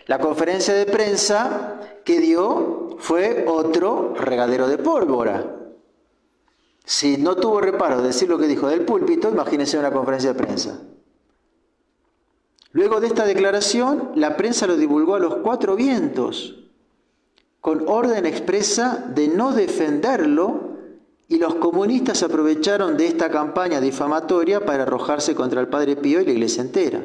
La 0.06 0.18
conferencia 0.18 0.74
de 0.74 0.86
prensa 0.86 1.80
que 2.04 2.20
dio 2.20 2.96
fue 2.98 3.44
otro 3.46 4.14
regadero 4.14 4.66
de 4.66 4.78
pólvora. 4.78 5.61
Si 6.84 7.16
no 7.16 7.36
tuvo 7.36 7.60
reparo 7.60 8.00
de 8.00 8.08
decir 8.08 8.28
lo 8.28 8.38
que 8.38 8.48
dijo 8.48 8.68
del 8.68 8.84
púlpito, 8.84 9.30
imagínense 9.30 9.78
una 9.78 9.92
conferencia 9.92 10.32
de 10.32 10.38
prensa. 10.38 10.80
Luego 12.72 13.00
de 13.00 13.06
esta 13.06 13.24
declaración, 13.26 14.12
la 14.14 14.36
prensa 14.36 14.66
lo 14.66 14.76
divulgó 14.76 15.14
a 15.14 15.20
los 15.20 15.36
cuatro 15.36 15.76
vientos, 15.76 16.56
con 17.60 17.86
orden 17.86 18.26
expresa 18.26 19.04
de 19.14 19.28
no 19.28 19.52
defenderlo, 19.52 20.72
y 21.28 21.38
los 21.38 21.54
comunistas 21.54 22.22
aprovecharon 22.22 22.96
de 22.96 23.06
esta 23.06 23.30
campaña 23.30 23.80
difamatoria 23.80 24.66
para 24.66 24.82
arrojarse 24.82 25.34
contra 25.34 25.60
el 25.60 25.68
Padre 25.68 25.96
Pío 25.96 26.20
y 26.20 26.26
la 26.26 26.32
iglesia 26.32 26.62
entera. 26.62 27.02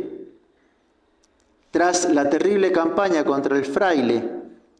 Tras 1.71 2.11
la 2.11 2.29
terrible 2.29 2.71
campaña 2.71 3.23
contra 3.23 3.57
el 3.57 3.65
fraile, 3.65 4.23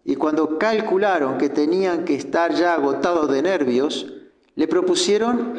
y 0.03 0.15
cuando 0.15 0.57
calcularon 0.57 1.37
que 1.37 1.49
tenían 1.49 2.05
que 2.05 2.15
estar 2.15 2.53
ya 2.53 2.73
agotados 2.73 3.29
de 3.29 3.41
nervios, 3.41 4.16
le 4.57 4.67
propusieron 4.67 5.53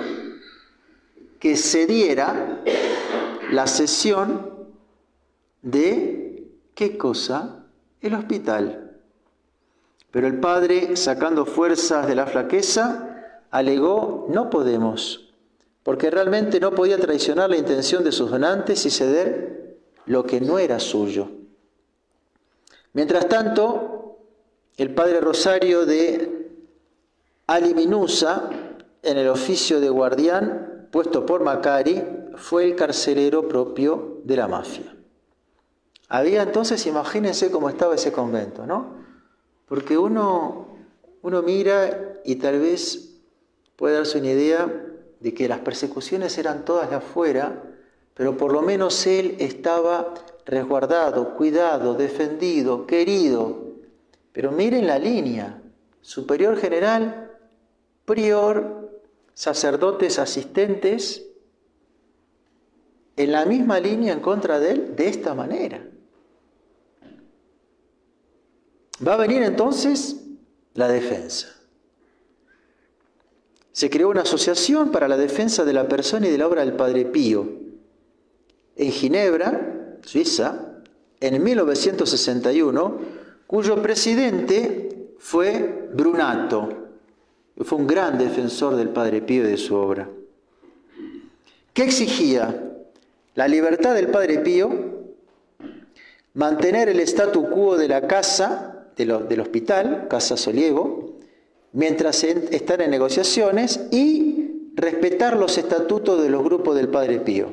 que 1.38 1.56
se 1.56 1.86
diera 1.86 2.62
la 3.52 3.68
sesión 3.68 4.50
de, 5.62 6.50
¿qué 6.74 6.98
cosa? 6.98 7.64
El 8.00 8.14
hospital. 8.14 8.96
Pero 10.10 10.26
el 10.26 10.40
padre, 10.40 10.96
sacando 10.96 11.46
fuerzas 11.46 12.08
de 12.08 12.16
la 12.16 12.26
flaqueza, 12.26 13.36
alegó, 13.52 14.26
no 14.30 14.50
podemos, 14.50 15.32
porque 15.84 16.10
realmente 16.10 16.58
no 16.58 16.72
podía 16.72 16.98
traicionar 16.98 17.50
la 17.50 17.56
intención 17.56 18.02
de 18.02 18.10
sus 18.10 18.30
donantes 18.30 18.84
y 18.84 18.90
ceder 18.90 19.78
lo 20.06 20.24
que 20.24 20.40
no 20.40 20.58
era 20.58 20.80
suyo. 20.80 21.30
Mientras 22.94 23.28
tanto, 23.28 24.18
el 24.76 24.92
padre 24.92 25.20
Rosario 25.20 25.86
de 25.86 26.50
Aliminusa 27.46 28.50
en 29.02 29.18
el 29.18 29.28
oficio 29.28 29.80
de 29.80 29.90
guardián 29.90 30.68
puesto 30.90 31.26
por 31.26 31.42
Macari, 31.42 32.02
fue 32.36 32.64
el 32.64 32.76
carcelero 32.76 33.48
propio 33.48 34.20
de 34.24 34.36
la 34.36 34.48
mafia. 34.48 34.94
Había 36.08 36.42
entonces, 36.42 36.86
imagínense 36.86 37.50
cómo 37.50 37.68
estaba 37.68 37.94
ese 37.94 38.12
convento, 38.12 38.66
¿no? 38.66 38.96
Porque 39.66 39.98
uno, 39.98 40.68
uno 41.22 41.42
mira 41.42 42.14
y 42.24 42.36
tal 42.36 42.60
vez 42.60 43.20
puede 43.76 43.96
darse 43.96 44.18
una 44.18 44.30
idea 44.30 44.86
de 45.20 45.34
que 45.34 45.48
las 45.48 45.58
persecuciones 45.58 46.38
eran 46.38 46.64
todas 46.64 46.88
de 46.88 46.96
afuera, 46.96 47.62
pero 48.14 48.36
por 48.36 48.52
lo 48.52 48.62
menos 48.62 49.06
él 49.06 49.36
estaba 49.38 50.14
resguardado, 50.46 51.34
cuidado, 51.36 51.94
defendido, 51.94 52.86
querido. 52.86 53.74
Pero 54.32 54.52
miren 54.52 54.86
la 54.86 54.98
línea, 54.98 55.60
superior 56.00 56.56
general, 56.56 57.32
prior, 58.06 58.77
sacerdotes 59.38 60.18
asistentes 60.18 61.24
en 63.14 63.30
la 63.30 63.44
misma 63.44 63.78
línea 63.78 64.12
en 64.12 64.18
contra 64.18 64.58
de 64.58 64.72
él 64.72 64.96
de 64.96 65.06
esta 65.06 65.32
manera. 65.32 65.80
Va 69.06 69.14
a 69.14 69.16
venir 69.16 69.44
entonces 69.44 70.24
la 70.74 70.88
defensa. 70.88 71.54
Se 73.70 73.88
creó 73.88 74.08
una 74.08 74.22
asociación 74.22 74.90
para 74.90 75.06
la 75.06 75.16
defensa 75.16 75.64
de 75.64 75.72
la 75.72 75.86
persona 75.86 76.26
y 76.26 76.32
de 76.32 76.38
la 76.38 76.48
obra 76.48 76.64
del 76.64 76.74
Padre 76.74 77.04
Pío. 77.04 77.48
En 78.74 78.90
Ginebra, 78.90 79.98
Suiza, 80.02 80.80
en 81.20 81.40
1961, 81.40 82.98
cuyo 83.46 83.80
presidente 83.80 85.14
fue 85.20 85.90
Brunato, 85.94 86.87
fue 87.64 87.78
un 87.78 87.86
gran 87.86 88.18
defensor 88.18 88.76
del 88.76 88.90
Padre 88.90 89.20
Pío 89.20 89.44
y 89.44 89.50
de 89.50 89.56
su 89.56 89.74
obra. 89.74 90.08
¿Qué 91.72 91.84
exigía? 91.84 92.64
La 93.34 93.48
libertad 93.48 93.94
del 93.94 94.08
Padre 94.08 94.38
Pío, 94.38 94.70
mantener 96.34 96.88
el 96.88 97.00
statu 97.00 97.48
quo 97.50 97.76
de 97.76 97.88
la 97.88 98.06
casa, 98.06 98.86
del 98.96 99.40
hospital, 99.40 100.08
Casa 100.08 100.36
Soliego, 100.36 101.18
mientras 101.72 102.24
están 102.24 102.80
en 102.80 102.90
negociaciones 102.90 103.86
y 103.92 104.72
respetar 104.74 105.36
los 105.36 105.56
estatutos 105.56 106.20
de 106.22 106.30
los 106.30 106.42
grupos 106.42 106.74
del 106.74 106.88
Padre 106.88 107.20
Pío. 107.20 107.52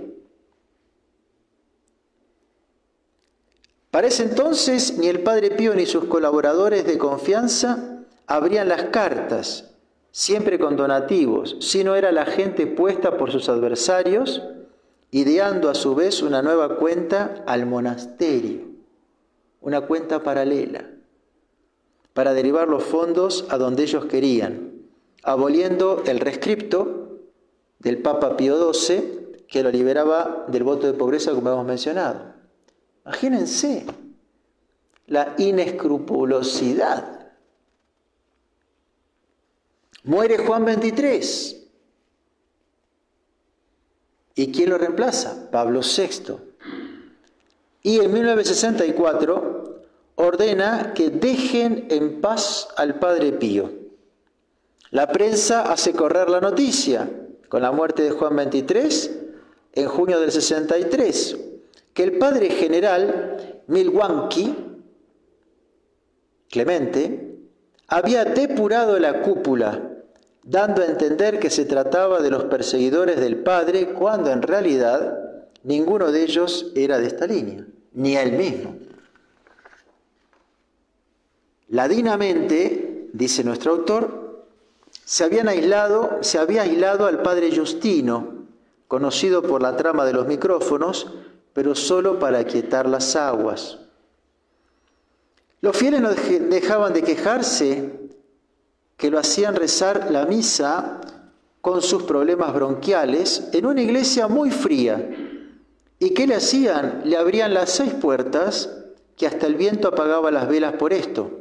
Para 3.92 4.08
ese 4.08 4.24
entonces 4.24 4.98
ni 4.98 5.08
el 5.08 5.22
Padre 5.22 5.52
Pío 5.52 5.74
ni 5.74 5.86
sus 5.86 6.06
colaboradores 6.06 6.86
de 6.86 6.98
confianza 6.98 8.04
abrían 8.28 8.68
las 8.68 8.86
cartas 8.86 9.75
siempre 10.16 10.58
con 10.58 10.78
donativos, 10.78 11.58
sino 11.60 11.94
era 11.94 12.14
la 12.14 12.26
gente 12.26 12.68
puesta 12.68 13.18
por 13.18 13.34
sus 13.34 13.50
adversarios, 13.50 14.42
ideando 15.12 15.70
a 15.70 15.76
su 15.76 15.94
vez 15.94 16.22
una 16.22 16.42
nueva 16.42 16.78
cuenta 16.78 17.44
al 17.46 17.66
monasterio. 17.66 18.62
una 19.60 19.82
cuenta 19.82 20.24
paralela, 20.24 20.86
para 22.14 22.34
derivar 22.34 22.70
los 22.70 22.84
fondos 22.84 23.46
a 23.50 23.58
donde 23.58 23.84
ellos 23.84 24.06
querían, 24.06 24.72
aboliendo 25.22 26.02
el 26.06 26.22
rescripto 26.22 27.20
del 27.80 27.98
Papa 27.98 28.38
Pío 28.38 28.72
XII 28.74 29.44
que 29.50 29.64
lo 29.64 29.72
liberaba 29.72 30.46
del 30.48 30.64
voto 30.64 30.88
de 30.88 30.94
pobreza 30.94 31.34
como 31.34 31.50
hemos 31.50 31.66
mencionado. 31.66 32.36
Imagínense 33.04 33.86
la 35.08 35.34
inescrupulosidad. 35.40 37.15
Muere 40.06 40.38
Juan 40.38 40.66
23. 40.66 41.64
¿Y 44.36 44.52
quién 44.52 44.70
lo 44.70 44.78
reemplaza? 44.78 45.50
Pablo 45.52 45.82
VI. 45.82 46.36
Y 47.82 48.00
en 48.00 48.14
1964 48.14 49.82
ordena 50.16 50.94
que 50.94 51.10
dejen 51.10 51.88
en 51.90 52.22
paz 52.22 52.68
al 52.78 53.00
Padre 53.00 53.32
Pío. 53.34 53.72
La 54.92 55.08
prensa 55.12 55.72
hace 55.72 55.94
correr 55.94 56.30
la 56.30 56.40
noticia 56.40 57.10
con 57.50 57.64
la 57.64 57.72
muerte 57.72 58.04
de 58.04 58.12
Juan 58.12 58.36
23 58.36 59.12
en 59.74 59.88
junio 59.88 60.20
del 60.20 60.32
63, 60.32 61.38
que 61.94 62.04
el 62.04 62.18
padre 62.18 62.50
general 62.50 63.64
Milwaukee, 63.68 64.56
Clemente, 66.50 67.38
había 67.88 68.24
depurado 68.24 68.98
la 69.00 69.22
cúpula, 69.22 69.95
dando 70.46 70.84
a 70.84 70.86
entender 70.86 71.40
que 71.40 71.50
se 71.50 71.66
trataba 71.66 72.22
de 72.22 72.30
los 72.30 72.46
perseguidores 72.46 73.20
del 73.20 73.38
padre, 73.38 73.94
cuando 73.94 74.32
en 74.32 74.44
realidad 74.44 75.42
ninguno 75.64 76.12
de 76.12 76.24
ellos 76.24 76.72
era 76.76 77.00
de 77.00 77.08
esta 77.08 77.26
línea, 77.26 77.66
ni 77.94 78.16
él 78.16 78.34
mismo. 78.34 78.76
Ladinamente, 81.70 83.10
dice 83.12 83.44
nuestro 83.44 83.72
autor, 83.72 84.46
se 85.04 85.24
habían 85.24 85.48
aislado, 85.48 86.20
se 86.22 86.38
había 86.38 86.62
aislado 86.62 87.08
al 87.08 87.24
padre 87.24 87.56
Justino, 87.56 88.46
conocido 88.88 89.42
por 89.42 89.64
la 89.64 89.76
trama 89.76 90.06
de 90.06 90.14
los 90.14 90.28
micrófonos, 90.28 91.12
pero 91.54 91.74
solo 91.74 92.20
para 92.20 92.38
aquietar 92.38 92.88
las 92.88 93.16
aguas. 93.16 93.80
Los 95.62 95.76
fieles 95.76 96.02
no 96.02 96.12
dejaban 96.12 96.94
de 96.94 97.02
quejarse 97.02 98.05
que 98.98 99.10
lo 99.10 99.20
hacían 99.20 99.56
rezar 99.56 100.12
la 100.12 100.26
misa 100.26 101.02
con 101.62 101.82
sus 101.82 102.04
problemas 102.04 102.54
bronquiales 102.54 103.50
en 103.52 103.66
una 103.66 103.82
iglesia 103.82 104.28
muy 104.28 104.52
fría. 104.52 105.10
¿Y 106.00 106.12
qué 106.12 106.28
le 106.28 106.36
hacían? 106.36 107.02
Le 107.06 107.18
abrían 107.18 107.54
las 107.54 107.72
seis 107.72 107.94
puertas 107.94 108.70
que 109.18 109.28
hasta 109.28 109.48
el 109.48 109.56
viento 109.56 109.88
apagaba 109.88 110.32
las 110.32 110.48
velas 110.48 110.74
por 110.74 110.94
esto. 110.94 111.32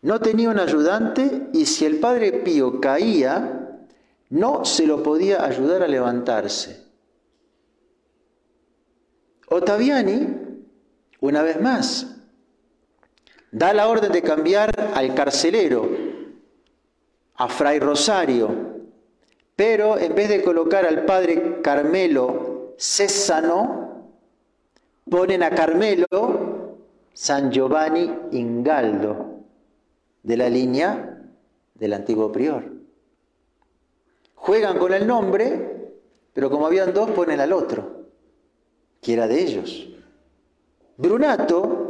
No 0.00 0.20
tenía 0.20 0.50
un 0.50 0.58
ayudante 0.58 1.48
y 1.52 1.66
si 1.66 1.84
el 1.84 2.00
padre 2.00 2.32
Pío 2.32 2.80
caía, 2.80 3.78
no 4.30 4.64
se 4.64 4.86
lo 4.86 5.02
podía 5.02 5.44
ayudar 5.44 5.82
a 5.82 5.88
levantarse. 5.88 6.82
Ottaviani, 9.48 10.26
una 11.20 11.42
vez 11.42 11.60
más, 11.60 12.16
da 13.52 13.74
la 13.74 13.86
orden 13.86 14.10
de 14.10 14.22
cambiar 14.22 14.92
al 14.94 15.14
carcelero, 15.14 15.88
a 17.42 17.48
Fray 17.48 17.80
Rosario, 17.80 18.48
pero 19.56 19.98
en 19.98 20.14
vez 20.14 20.28
de 20.28 20.44
colocar 20.44 20.86
al 20.86 21.04
padre 21.04 21.60
Carmelo 21.60 22.74
Césano, 22.76 24.12
ponen 25.10 25.42
a 25.42 25.50
Carmelo 25.50 26.06
San 27.12 27.50
Giovanni 27.50 28.08
Ingaldo, 28.30 29.40
de 30.22 30.36
la 30.36 30.48
línea 30.48 31.20
del 31.74 31.92
antiguo 31.94 32.30
prior. 32.30 32.62
Juegan 34.36 34.78
con 34.78 34.94
el 34.94 35.04
nombre, 35.04 35.90
pero 36.32 36.48
como 36.48 36.68
habían 36.68 36.94
dos, 36.94 37.10
ponen 37.10 37.40
al 37.40 37.52
otro 37.52 38.04
que 39.00 39.14
era 39.14 39.26
de 39.26 39.42
ellos. 39.42 39.88
Brunato 40.96 41.88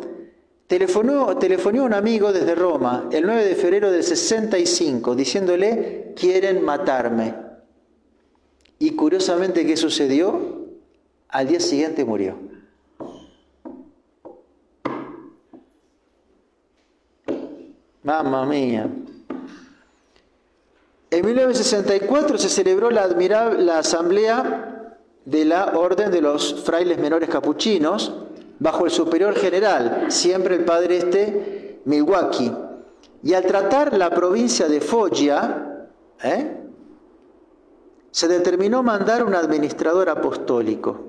telefonó, 0.72 1.36
telefonó 1.36 1.84
un 1.84 1.92
amigo 1.92 2.32
desde 2.32 2.54
Roma 2.54 3.06
el 3.12 3.26
9 3.26 3.44
de 3.44 3.54
febrero 3.56 3.90
del 3.90 4.02
65 4.02 5.14
diciéndole, 5.14 6.14
quieren 6.16 6.64
matarme. 6.64 7.34
Y 8.78 8.92
curiosamente, 8.92 9.66
¿qué 9.66 9.76
sucedió? 9.76 10.62
Al 11.28 11.46
día 11.46 11.60
siguiente 11.60 12.06
murió. 12.06 12.38
Mamma 18.02 18.46
mía. 18.46 18.88
En 21.10 21.26
1964 21.26 22.38
se 22.38 22.48
celebró 22.48 22.90
la 22.90 23.02
admirable 23.02 23.62
la 23.62 23.80
asamblea 23.80 24.96
de 25.26 25.44
la 25.44 25.76
orden 25.76 26.10
de 26.10 26.22
los 26.22 26.62
frailes 26.64 26.98
menores 26.98 27.28
capuchinos, 27.28 28.22
bajo 28.62 28.84
el 28.84 28.92
superior 28.92 29.34
general, 29.34 30.06
siempre 30.08 30.54
el 30.54 30.64
padre 30.64 30.98
este, 30.98 31.80
Milwaukee. 31.84 32.52
Y 33.24 33.34
al 33.34 33.44
tratar 33.44 33.96
la 33.96 34.10
provincia 34.10 34.68
de 34.68 34.80
Foggia, 34.80 35.88
¿eh? 36.22 36.56
se 38.10 38.28
determinó 38.28 38.82
mandar 38.82 39.24
un 39.24 39.34
administrador 39.34 40.08
apostólico. 40.08 41.00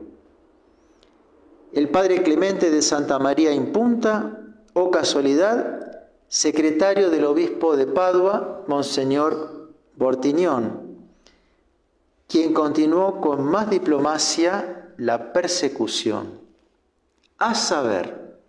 El 1.72 1.90
padre 1.90 2.24
Clemente 2.24 2.72
de 2.72 2.82
Santa 2.82 3.20
María 3.20 3.52
Impunta, 3.52 4.40
o 4.74 4.90
casualidad, 4.90 6.08
secretario 6.28 7.12
del 7.12 7.26
obispo 7.26 7.76
de 7.76 7.86
Padua, 7.86 8.64
Monseñor 8.68 9.70
Bortiñón 9.96 10.94
quien 12.34 12.52
continuó 12.52 13.22
con 13.22 13.44
más 13.44 13.70
diplomacia 13.70 14.92
la 14.98 15.34
persecución. 15.34 16.43
A 17.46 17.56
saber, 17.56 18.40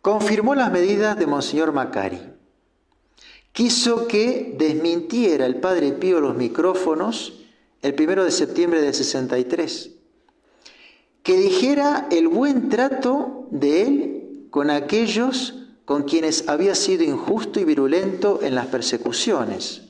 confirmó 0.00 0.54
las 0.54 0.72
medidas 0.72 1.18
de 1.18 1.26
Monseñor 1.26 1.72
Macari. 1.72 2.18
Quiso 3.52 4.08
que 4.08 4.54
desmintiera 4.56 5.44
el 5.44 5.60
Padre 5.60 5.92
Pío 5.92 6.18
los 6.18 6.34
micrófonos 6.34 7.42
el 7.82 7.94
primero 7.94 8.24
de 8.24 8.30
septiembre 8.30 8.80
de 8.80 8.94
63. 8.94 9.90
Que 11.22 11.36
dijera 11.36 12.08
el 12.10 12.28
buen 12.28 12.70
trato 12.70 13.48
de 13.50 13.82
él 13.82 14.46
con 14.48 14.70
aquellos 14.70 15.56
con 15.84 16.04
quienes 16.04 16.48
había 16.48 16.74
sido 16.74 17.04
injusto 17.04 17.60
y 17.60 17.64
virulento 17.64 18.40
en 18.42 18.54
las 18.54 18.68
persecuciones 18.68 19.82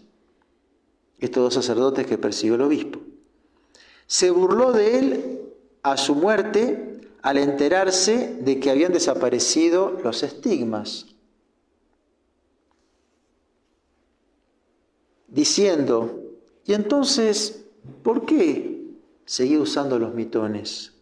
estos 1.21 1.45
dos 1.45 1.55
sacerdotes 1.55 2.09
que 2.09 2.19
persiguió 2.19 2.57
el 2.57 2.63
obispo. 2.63 2.99
Se 4.09 4.33
burló 4.33 4.73
de 4.73 4.99
él 4.99 5.41
a 5.85 5.97
su 5.97 6.17
muerte 6.17 6.94
al 7.25 7.39
enterarse 7.39 8.37
de 8.43 8.61
que 8.61 8.71
habían 8.71 8.93
desaparecido 8.93 9.99
los 10.05 10.23
estigmas, 10.23 11.07
diciendo, 15.27 16.21
¿y 16.67 16.75
entonces 16.75 17.65
por 18.03 18.27
qué 18.27 18.91
seguía 19.25 19.59
usando 19.59 19.99
los 19.99 20.13
mitones? 20.13 20.93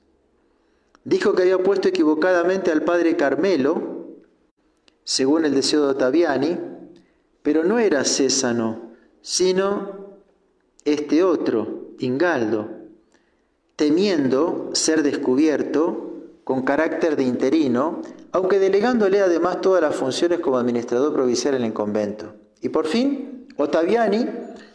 Dijo 1.02 1.34
que 1.34 1.42
había 1.42 1.58
puesto 1.58 1.88
equivocadamente 1.88 2.70
al 2.70 2.82
padre 2.84 3.16
Carmelo, 3.16 4.06
según 5.02 5.44
el 5.44 5.56
deseo 5.56 5.82
de 5.82 5.90
Ottaviani, 5.90 6.56
pero 7.42 7.64
no 7.64 7.80
era 7.80 8.04
Césano, 8.04 8.92
sino 9.22 10.20
este 10.84 11.24
otro, 11.24 11.88
Ingaldo, 11.98 12.68
temiendo 13.74 14.70
ser 14.72 15.02
descubierto 15.02 16.10
con 16.44 16.62
carácter 16.62 17.16
de 17.16 17.24
interino, 17.24 18.02
aunque 18.32 18.58
delegándole 18.58 19.20
además 19.20 19.60
todas 19.60 19.82
las 19.82 19.94
funciones 19.94 20.40
como 20.40 20.58
administrador 20.58 21.12
provincial 21.12 21.54
en 21.54 21.64
el 21.64 21.72
convento. 21.72 22.34
Y 22.60 22.68
por 22.68 22.86
fin, 22.86 23.46
Ottaviani 23.56 24.26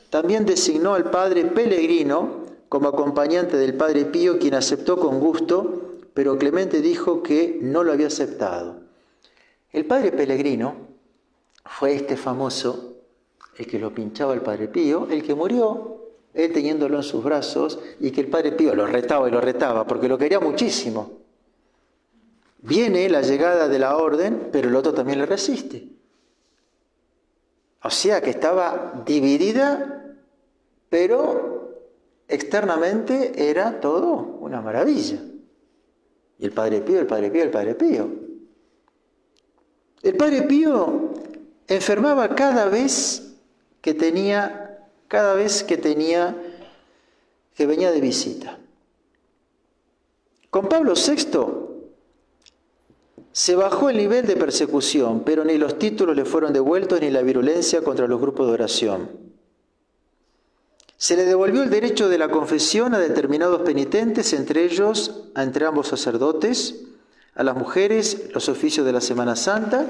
también 0.09 0.45
designó 0.45 0.93
al 0.93 1.09
padre 1.09 1.45
Pellegrino 1.45 2.45
como 2.69 2.89
acompañante 2.89 3.57
del 3.57 3.75
padre 3.75 4.05
Pío, 4.05 4.39
quien 4.39 4.53
aceptó 4.53 4.97
con 4.97 5.19
gusto, 5.19 5.99
pero 6.13 6.37
Clemente 6.37 6.81
dijo 6.81 7.23
que 7.23 7.59
no 7.61 7.83
lo 7.83 7.91
había 7.91 8.07
aceptado. 8.07 8.81
El 9.71 9.85
padre 9.85 10.11
Pellegrino 10.11 10.75
fue 11.65 11.95
este 11.95 12.17
famoso, 12.17 12.95
el 13.57 13.67
que 13.67 13.79
lo 13.79 13.93
pinchaba 13.93 14.33
el 14.33 14.41
padre 14.41 14.67
Pío, 14.67 15.07
el 15.09 15.23
que 15.23 15.35
murió 15.35 15.97
él 16.37 16.53
teniéndolo 16.53 16.97
en 16.97 17.03
sus 17.03 17.23
brazos 17.23 17.79
y 17.99 18.11
que 18.11 18.21
el 18.21 18.27
padre 18.27 18.51
Pío 18.51 18.75
lo 18.75 18.85
retaba 18.85 19.27
y 19.27 19.31
lo 19.31 19.41
retaba 19.41 19.87
porque 19.87 20.07
lo 20.07 20.19
quería 20.19 20.39
muchísimo. 20.39 21.26
Viene 22.67 23.07
la 23.07 23.21
llegada 23.21 23.69
de 23.69 23.79
la 23.79 23.95
orden, 23.95 24.49
pero 24.51 24.67
el 24.67 24.75
otro 24.75 24.93
también 24.93 25.19
le 25.19 25.25
resiste. 25.25 25.87
O 27.81 27.89
sea 27.89 28.19
que 28.19 28.29
estaba 28.29 29.03
dividida, 29.05 30.17
pero 30.89 31.77
externamente 32.27 33.49
era 33.49 33.79
todo 33.79 34.37
una 34.41 34.61
maravilla. 34.61 35.17
Y 36.37 36.43
el 36.43 36.51
Padre 36.51 36.81
Pío, 36.81 36.99
el 36.99 37.07
Padre 37.07 37.31
Pío, 37.31 37.43
el 37.43 37.51
Padre 37.51 37.75
Pío. 37.75 38.09
El 40.01 40.17
Padre 40.17 40.41
Pío 40.41 41.13
enfermaba 41.69 42.35
cada 42.35 42.65
vez 42.65 43.33
que 43.79 43.93
tenía, 43.93 44.89
cada 45.07 45.35
vez 45.35 45.63
que 45.63 45.77
tenía, 45.77 46.35
que 47.55 47.65
venía 47.65 47.93
de 47.93 48.01
visita. 48.01 48.59
Con 50.49 50.67
Pablo 50.67 50.93
VI 50.95 51.66
se 53.31 53.55
bajó 53.55 53.89
el 53.89 53.97
nivel 53.97 54.25
de 54.25 54.35
persecución, 54.35 55.23
pero 55.25 55.43
ni 55.43 55.57
los 55.57 55.77
títulos 55.77 56.15
le 56.15 56.25
fueron 56.25 56.53
devueltos 56.53 56.99
ni 57.01 57.11
la 57.11 57.21
virulencia 57.21 57.81
contra 57.81 58.07
los 58.07 58.19
grupos 58.19 58.47
de 58.47 58.53
oración. 58.53 59.09
Se 60.97 61.15
le 61.15 61.25
devolvió 61.25 61.61
el 61.61 61.69
derecho 61.69 62.09
de 62.09 62.17
la 62.17 62.29
confesión 62.29 62.95
a 62.95 62.99
determinados 62.99 63.61
penitentes, 63.61 64.33
entre 64.33 64.63
ellos 64.63 65.25
a 65.35 65.43
entre 65.43 65.65
ambos 65.65 65.87
sacerdotes, 65.87 66.83
a 67.35 67.43
las 67.43 67.55
mujeres 67.55 68.29
los 68.33 68.49
oficios 68.49 68.83
de 68.83 68.93
la 68.93 69.01
Semana 69.01 69.35
Santa 69.35 69.85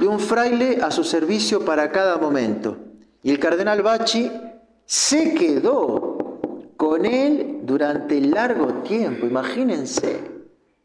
y 0.00 0.04
un 0.04 0.20
fraile 0.20 0.78
a 0.82 0.92
su 0.92 1.02
servicio 1.02 1.64
para 1.64 1.90
cada 1.90 2.16
momento. 2.16 2.76
Y 3.24 3.30
el 3.30 3.40
cardenal 3.40 3.82
Bachi 3.82 4.30
se 4.84 5.34
quedó 5.34 6.38
con 6.76 7.04
él 7.04 7.62
durante 7.64 8.20
largo 8.20 8.82
tiempo, 8.84 9.26
imagínense, 9.26 10.20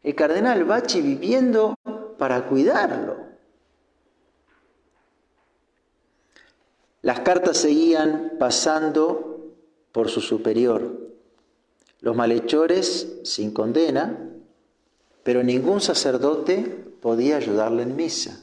el 0.02 0.14
cardenal 0.16 0.64
Bachi 0.64 1.00
viviendo 1.00 1.76
para 2.22 2.46
cuidarlo. 2.46 3.16
Las 7.00 7.18
cartas 7.18 7.56
seguían 7.56 8.34
pasando 8.38 9.56
por 9.90 10.08
su 10.08 10.20
superior. 10.20 11.00
Los 11.98 12.14
malhechores 12.14 13.08
sin 13.24 13.50
condena, 13.50 14.30
pero 15.24 15.42
ningún 15.42 15.80
sacerdote 15.80 16.62
podía 17.00 17.38
ayudarle 17.38 17.82
en 17.82 17.96
misa. 17.96 18.40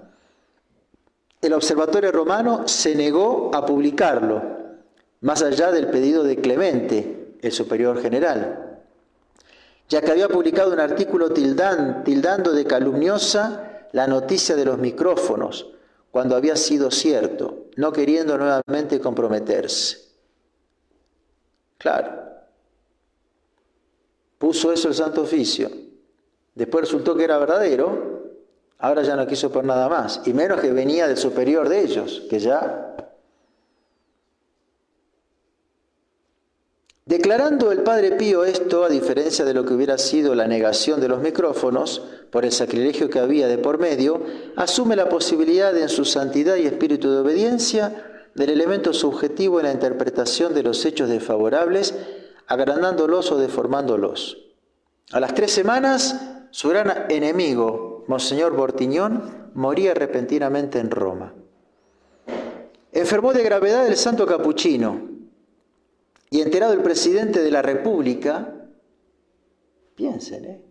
El 1.43 1.53
Observatorio 1.53 2.11
Romano 2.11 2.67
se 2.67 2.95
negó 2.95 3.51
a 3.53 3.67
publicarlo, 3.67 4.41
más 5.21 5.43
allá 5.43 5.71
del 5.71 5.91
pedido 5.91 6.23
de 6.23 6.37
Clemente, 6.37 7.35
el 7.39 7.51
superior 7.51 8.01
general, 8.01 8.79
ya 9.89 10.01
que 10.01 10.09
había 10.09 10.27
publicado 10.27 10.73
un 10.73 10.79
artículo 10.79 11.29
tildando 11.31 12.51
de 12.51 12.65
calumniosa 12.65 13.68
la 13.91 14.07
noticia 14.07 14.55
de 14.55 14.65
los 14.65 14.77
micrófonos 14.77 15.67
cuando 16.11 16.35
había 16.35 16.55
sido 16.55 16.89
cierto, 16.91 17.67
no 17.75 17.91
queriendo 17.91 18.37
nuevamente 18.37 18.99
comprometerse. 18.99 20.09
Claro, 21.77 22.11
puso 24.37 24.71
eso 24.71 24.87
el 24.87 24.95
Santo 24.95 25.21
Oficio. 25.21 25.69
Después 26.55 26.85
resultó 26.85 27.15
que 27.15 27.23
era 27.23 27.37
verdadero, 27.37 28.31
ahora 28.79 29.03
ya 29.03 29.15
no 29.15 29.27
quiso 29.27 29.51
por 29.51 29.63
nada 29.63 29.87
más, 29.87 30.21
y 30.25 30.33
menos 30.33 30.59
que 30.59 30.73
venía 30.73 31.07
del 31.07 31.17
superior 31.17 31.69
de 31.69 31.81
ellos, 31.81 32.23
que 32.29 32.39
ya 32.39 32.88
Declarando 37.09 37.71
el 37.71 37.81
Padre 37.81 38.11
Pío 38.11 38.45
esto, 38.45 38.83
a 38.83 38.87
diferencia 38.87 39.43
de 39.43 39.55
lo 39.55 39.65
que 39.65 39.73
hubiera 39.73 39.97
sido 39.97 40.35
la 40.35 40.45
negación 40.45 41.01
de 41.01 41.07
los 41.07 41.21
micrófonos, 41.21 42.03
por 42.29 42.45
el 42.45 42.51
sacrilegio 42.51 43.09
que 43.09 43.17
había 43.17 43.47
de 43.47 43.57
por 43.57 43.79
medio, 43.79 44.21
asume 44.55 44.95
la 44.95 45.09
posibilidad 45.09 45.75
en 45.75 45.89
su 45.89 46.05
santidad 46.05 46.57
y 46.57 46.67
espíritu 46.67 47.09
de 47.09 47.17
obediencia 47.17 48.27
del 48.35 48.51
elemento 48.51 48.93
subjetivo 48.93 49.59
en 49.59 49.65
la 49.65 49.71
interpretación 49.71 50.53
de 50.53 50.61
los 50.61 50.85
hechos 50.85 51.09
desfavorables, 51.09 51.95
agrandándolos 52.45 53.31
o 53.31 53.39
deformándolos. 53.39 54.37
A 55.11 55.19
las 55.19 55.33
tres 55.33 55.49
semanas, 55.49 56.15
su 56.51 56.69
gran 56.69 57.07
enemigo, 57.09 58.05
Monseñor 58.05 58.55
Bortiñón, 58.55 59.49
moría 59.55 59.95
repentinamente 59.95 60.77
en 60.77 60.91
Roma. 60.91 61.33
Enfermó 62.91 63.33
de 63.33 63.41
gravedad 63.41 63.87
el 63.87 63.97
santo 63.97 64.27
capuchino, 64.27 65.08
y 66.29 66.41
enterado 66.41 66.73
el 66.73 66.81
presidente 66.81 67.41
de 67.41 67.51
la 67.51 67.61
República, 67.61 68.53
piensen, 69.95 70.45
¿eh? 70.45 70.61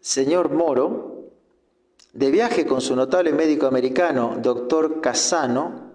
señor 0.00 0.50
Moro, 0.50 1.30
de 2.12 2.30
viaje 2.30 2.64
con 2.64 2.80
su 2.80 2.94
notable 2.94 3.32
médico 3.32 3.66
americano, 3.66 4.38
doctor 4.40 5.00
Casano, 5.00 5.92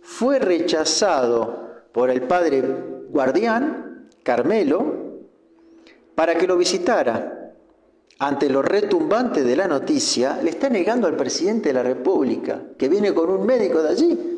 fue 0.00 0.38
rechazado 0.38 1.84
por 1.92 2.10
el 2.10 2.22
padre 2.22 2.62
guardián, 3.08 4.08
Carmelo, 4.22 5.04
para 6.14 6.34
que 6.36 6.46
lo 6.46 6.56
visitara. 6.56 7.52
Ante 8.18 8.48
lo 8.48 8.62
retumbante 8.62 9.42
de 9.42 9.56
la 9.56 9.66
noticia, 9.66 10.40
le 10.42 10.50
está 10.50 10.68
negando 10.68 11.06
al 11.06 11.16
presidente 11.16 11.70
de 11.70 11.74
la 11.74 11.82
República, 11.82 12.62
que 12.78 12.88
viene 12.88 13.12
con 13.12 13.28
un 13.28 13.44
médico 13.44 13.82
de 13.82 13.88
allí, 13.88 14.33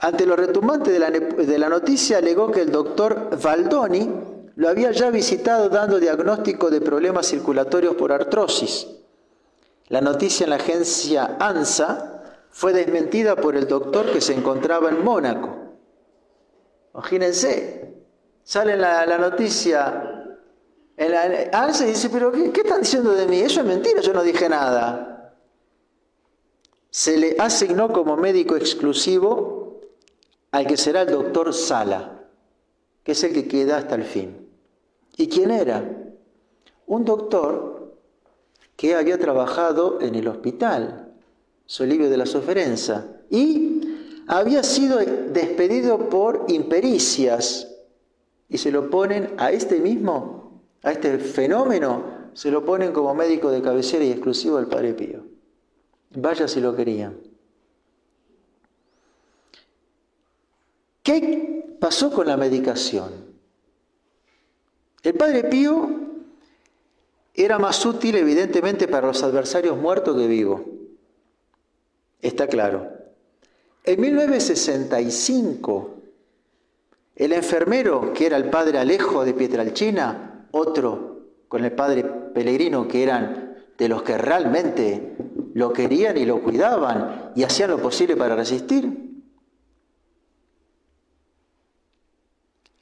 ante 0.00 0.24
lo 0.24 0.34
retumbante 0.34 0.92
de 0.92 1.58
la, 1.58 1.68
noticia, 1.68 2.18
alegó 2.18 2.50
que 2.50 2.62
el 2.62 2.72
doctor 2.72 3.38
Valdoni 3.38 4.10
lo 4.56 4.68
había 4.68 4.92
ya 4.92 5.10
visitado 5.10 5.68
dando 5.68 6.00
diagnóstico 6.00 6.70
de 6.70 6.80
problemas 6.80 7.26
circulatorios 7.26 7.96
por 7.96 8.10
artrosis. 8.10 8.86
La 9.88 10.00
noticia 10.00 10.44
en 10.44 10.50
la 10.50 10.56
agencia 10.56 11.36
ANSA 11.38 12.22
fue 12.50 12.72
desmentida 12.72 13.36
por 13.36 13.56
el 13.56 13.68
doctor 13.68 14.10
que 14.10 14.22
se 14.22 14.32
encontraba 14.32 14.88
en 14.88 15.04
Mónaco. 15.04 15.54
Imagínense, 16.94 17.94
sale 18.42 18.78
la, 18.78 19.04
la 19.04 19.18
noticia 19.18 20.36
ANSA 21.52 21.84
y 21.84 21.90
dice, 21.90 22.08
pero 22.08 22.32
¿qué, 22.32 22.50
¿qué 22.52 22.62
están 22.62 22.80
diciendo 22.80 23.12
de 23.12 23.26
mí? 23.26 23.40
Eso 23.40 23.60
es 23.60 23.66
mentira, 23.66 24.00
yo 24.00 24.14
no 24.14 24.22
dije 24.22 24.48
nada. 24.48 25.34
Se 26.88 27.18
le 27.18 27.36
asignó 27.38 27.92
como 27.92 28.16
médico 28.16 28.56
exclusivo 28.56 29.59
al 30.50 30.66
que 30.66 30.76
será 30.76 31.02
el 31.02 31.10
doctor 31.10 31.54
Sala, 31.54 32.24
que 33.02 33.12
es 33.12 33.24
el 33.24 33.32
que 33.32 33.46
queda 33.46 33.76
hasta 33.76 33.94
el 33.94 34.04
fin. 34.04 34.48
¿Y 35.16 35.28
quién 35.28 35.50
era? 35.50 35.84
Un 36.86 37.04
doctor 37.04 37.96
que 38.76 38.94
había 38.94 39.18
trabajado 39.18 40.00
en 40.00 40.14
el 40.14 40.26
hospital, 40.28 41.12
Solivio 41.66 42.10
de 42.10 42.16
la 42.16 42.26
Soferenza, 42.26 43.06
y 43.30 43.80
había 44.26 44.62
sido 44.62 44.98
despedido 44.98 46.08
por 46.08 46.46
impericias, 46.48 47.68
y 48.48 48.58
se 48.58 48.72
lo 48.72 48.90
ponen 48.90 49.34
a 49.38 49.52
este 49.52 49.78
mismo, 49.78 50.62
a 50.82 50.92
este 50.92 51.18
fenómeno, 51.18 52.30
se 52.32 52.50
lo 52.50 52.64
ponen 52.64 52.92
como 52.92 53.14
médico 53.14 53.50
de 53.50 53.62
cabecera 53.62 54.04
y 54.04 54.10
exclusivo 54.10 54.56
del 54.56 54.66
Padre 54.66 54.94
Pío. 54.94 55.20
Vaya 56.16 56.48
si 56.48 56.60
lo 56.60 56.74
querían. 56.74 57.29
¿Qué 61.02 61.76
pasó 61.80 62.10
con 62.10 62.26
la 62.26 62.36
medicación? 62.36 63.30
El 65.02 65.14
Padre 65.14 65.44
Pío 65.44 65.88
era 67.34 67.58
más 67.58 67.84
útil 67.86 68.16
evidentemente 68.16 68.86
para 68.86 69.06
los 69.06 69.22
adversarios 69.22 69.78
muertos 69.78 70.16
que 70.16 70.26
vivos. 70.26 70.60
Está 72.20 72.46
claro. 72.46 72.86
En 73.84 73.98
1965, 73.98 75.94
el 77.16 77.32
enfermero, 77.32 78.12
que 78.12 78.26
era 78.26 78.36
el 78.36 78.50
padre 78.50 78.78
Alejo 78.78 79.24
de 79.24 79.32
Pietralcina, 79.32 80.46
otro 80.50 81.20
con 81.48 81.64
el 81.64 81.72
padre 81.72 82.04
Pellegrino, 82.04 82.86
que 82.86 83.02
eran 83.02 83.56
de 83.78 83.88
los 83.88 84.02
que 84.02 84.18
realmente 84.18 85.16
lo 85.54 85.72
querían 85.72 86.18
y 86.18 86.26
lo 86.26 86.42
cuidaban 86.42 87.32
y 87.34 87.42
hacían 87.42 87.70
lo 87.70 87.78
posible 87.78 88.16
para 88.16 88.36
resistir. 88.36 88.99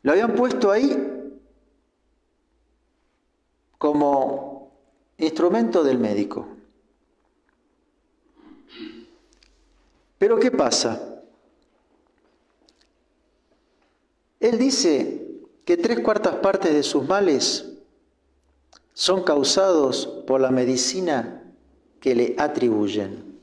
Lo 0.03 0.13
habían 0.13 0.35
puesto 0.35 0.71
ahí 0.71 0.97
como 3.79 4.73
instrumento 5.17 5.83
del 5.83 5.99
médico. 5.99 6.47
Pero 10.19 10.39
¿qué 10.39 10.51
pasa? 10.51 11.23
Él 14.41 14.59
dice 14.59 15.27
que 15.65 15.77
tres 15.77 16.01
cuartas 16.01 16.37
partes 16.37 16.73
de 16.73 16.83
sus 16.83 17.07
males 17.07 17.73
son 18.95 19.23
causados 19.23 20.07
por 20.27 20.41
la 20.41 20.51
medicina 20.51 21.45
que 22.01 22.15
le 22.15 22.35
atribuyen. 22.39 23.39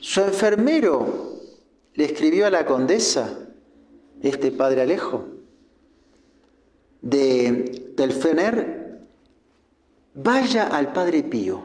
Su 0.00 0.20
enfermero 0.20 1.34
le 1.94 2.04
escribió 2.04 2.46
a 2.46 2.50
la 2.50 2.64
condesa, 2.64 3.47
este 4.22 4.52
padre 4.52 4.82
Alejo, 4.82 5.26
de, 7.02 7.92
del 7.96 8.12
Fener, 8.12 9.00
vaya 10.14 10.66
al 10.66 10.92
padre 10.92 11.22
Pío 11.22 11.64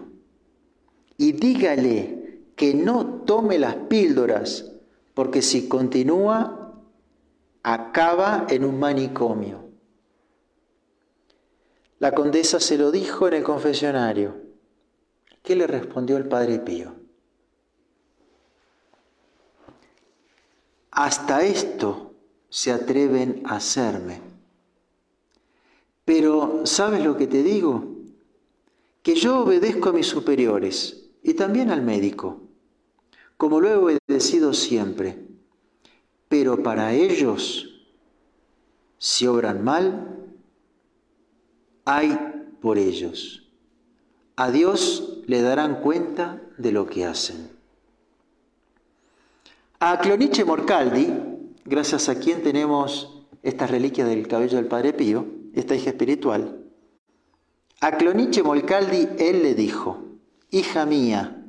y 1.18 1.32
dígale 1.32 2.41
que 2.56 2.74
no 2.74 3.22
tome 3.26 3.58
las 3.58 3.76
píldoras, 3.76 4.72
porque 5.14 5.41
si 5.41 5.68
continúa, 5.68 6.82
acaba 7.64 8.45
en 8.49 8.66
un 8.66 8.80
manicomio. 8.80 9.64
La 11.99 12.14
condesa 12.14 12.60
se 12.60 12.78
lo 12.78 12.91
dijo 12.91 13.28
en 13.28 13.36
el 13.36 13.43
confesionario. 13.43 14.36
¿Qué 15.41 15.56
le 15.56 15.68
respondió 15.68 16.18
el 16.18 16.28
padre 16.28 16.60
Pío? 16.60 16.93
Hasta 20.91 21.43
esto 21.43 22.12
se 22.54 22.72
atreven 22.72 23.41
a 23.45 23.56
hacerme. 23.56 24.22
Pero, 26.06 26.68
¿sabes 26.68 27.04
lo 27.04 27.18
que 27.18 27.26
te 27.26 27.41
digo? 27.41 27.95
Que 29.01 29.16
yo 29.16 29.39
obedezco 29.39 29.89
a 29.89 29.91
mis 29.91 30.06
superiores 30.06 31.10
y 31.24 31.34
también 31.34 31.72
al 31.72 31.82
médico, 31.82 32.41
como 33.38 33.60
lo 33.60 33.70
he 33.70 33.76
obedecido 33.76 34.54
siempre. 34.54 35.18
Pero 36.30 36.62
para 36.62 36.93
ellos, 36.93 37.88
si 38.99 39.26
obran 39.26 39.64
mal, 39.64 40.16
hay 41.86 42.16
por 42.62 42.78
ellos. 42.78 43.49
A 44.36 44.51
Dios 44.51 45.22
le 45.26 45.41
darán 45.41 45.82
cuenta 45.82 46.39
de 46.60 46.72
lo 46.72 46.86
que 46.86 47.04
hacen. 47.04 47.49
A 49.80 49.97
Cloniche 49.97 50.45
Morcaldi, 50.45 51.32
gracias 51.66 52.09
a 52.09 52.20
quien 52.20 52.43
tenemos 52.43 53.26
esta 53.41 53.68
reliquia 53.68 54.05
del 54.05 54.28
cabello 54.28 54.57
del 54.57 54.68
Padre 54.68 54.93
Pío, 54.93 55.26
esta 55.53 55.76
hija 55.76 55.91
espiritual, 55.91 56.64
a 57.82 57.97
Cloniche 57.97 58.41
Morcaldi 58.43 59.09
él 59.20 59.43
le 59.43 59.55
dijo, 59.55 59.99
hija 60.51 60.86
mía, 60.86 61.45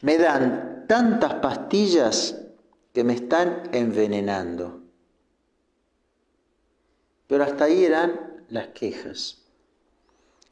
me 0.00 0.16
dan 0.16 0.86
tantas 0.88 1.34
pastillas 1.34 2.40
que 2.94 3.04
me 3.04 3.12
están 3.12 3.64
envenenando. 3.72 4.80
Pero 7.26 7.44
hasta 7.44 7.64
ahí 7.64 7.84
eran 7.84 8.18
las 8.48 8.68
quejas. 8.68 9.42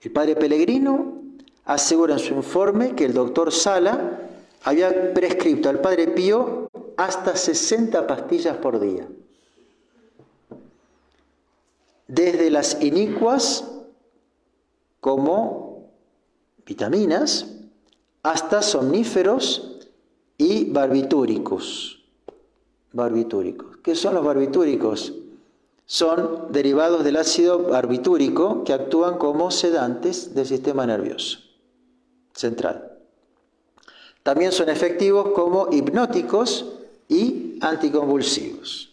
El 0.03 0.13
padre 0.13 0.37
Pellegrino 0.37 1.23
asegura 1.65 2.15
en 2.15 2.21
su 2.21 2.35
informe 2.35 2.95
que 2.95 3.07
el 3.07 3.15
doctor 3.15 3.51
Sala 3.51 4.29
había 4.63 5.15
prescrito 5.15 5.71
al 5.71 5.81
padre 5.81 6.09
Pío 6.09 6.66
hasta 6.97 7.37
60 7.37 8.07
pastillas 8.07 8.57
por 8.57 8.81
día. 8.81 9.09
Desde 12.09 12.51
las 12.51 12.83
inicuas 12.83 13.65
como 15.01 15.91
vitaminas 16.65 17.47
hasta 18.23 18.63
somníferos 18.63 19.79
y 20.39 20.71
barbitúricos. 20.71 22.05
Barbitúricos. 22.93 23.77
¿Qué 23.79 23.95
son 23.95 24.15
los 24.15 24.25
barbitúricos? 24.25 25.13
son 25.87 26.51
derivados 26.51 27.05
del 27.05 27.17
ácido 27.17 27.61
barbitúrico 27.61 28.65
que 28.65 28.73
actúan 28.73 29.19
como 29.19 29.53
sedantes 29.53 30.35
del 30.35 30.45
sistema 30.45 30.85
nervioso 30.85 31.39
central. 32.33 32.93
También 34.25 34.51
son 34.51 34.69
efectivos 34.69 35.29
como 35.31 35.69
hipnóticos 35.71 36.73
y 37.09 37.59
anticonvulsivos. 37.61 38.93